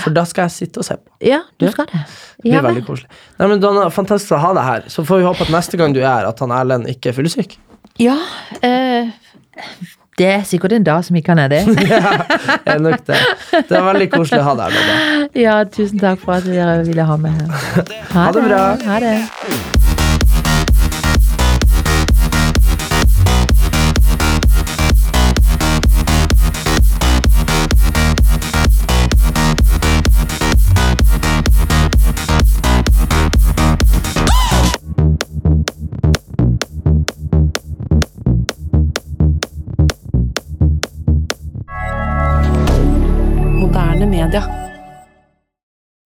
[0.02, 1.10] For da skal jeg sitte og se på.
[1.26, 1.72] Ja, du Ja.
[1.72, 2.00] skal det.
[2.42, 3.08] Det blir veldig koselig.
[3.38, 4.82] Nei, men Donna, Fantastisk å ha deg her.
[4.92, 7.16] Så får vi håpe at neste gang du er her, at han Erlend ikke er
[7.20, 7.56] fyllesyk.
[7.98, 8.16] Ja,
[8.62, 9.08] eh,
[10.18, 11.62] det er sikkert en dag som ikke han er det.
[11.76, 13.16] Det er nok det.
[13.68, 14.80] Det er veldig koselig å ha deg her.
[14.80, 15.28] Donna.
[15.34, 17.94] Ja, tusen takk for at dere ville ha meg her.
[18.12, 18.64] Ha det bra.
[18.84, 19.16] Ha det.
[44.36, 44.65] Canada.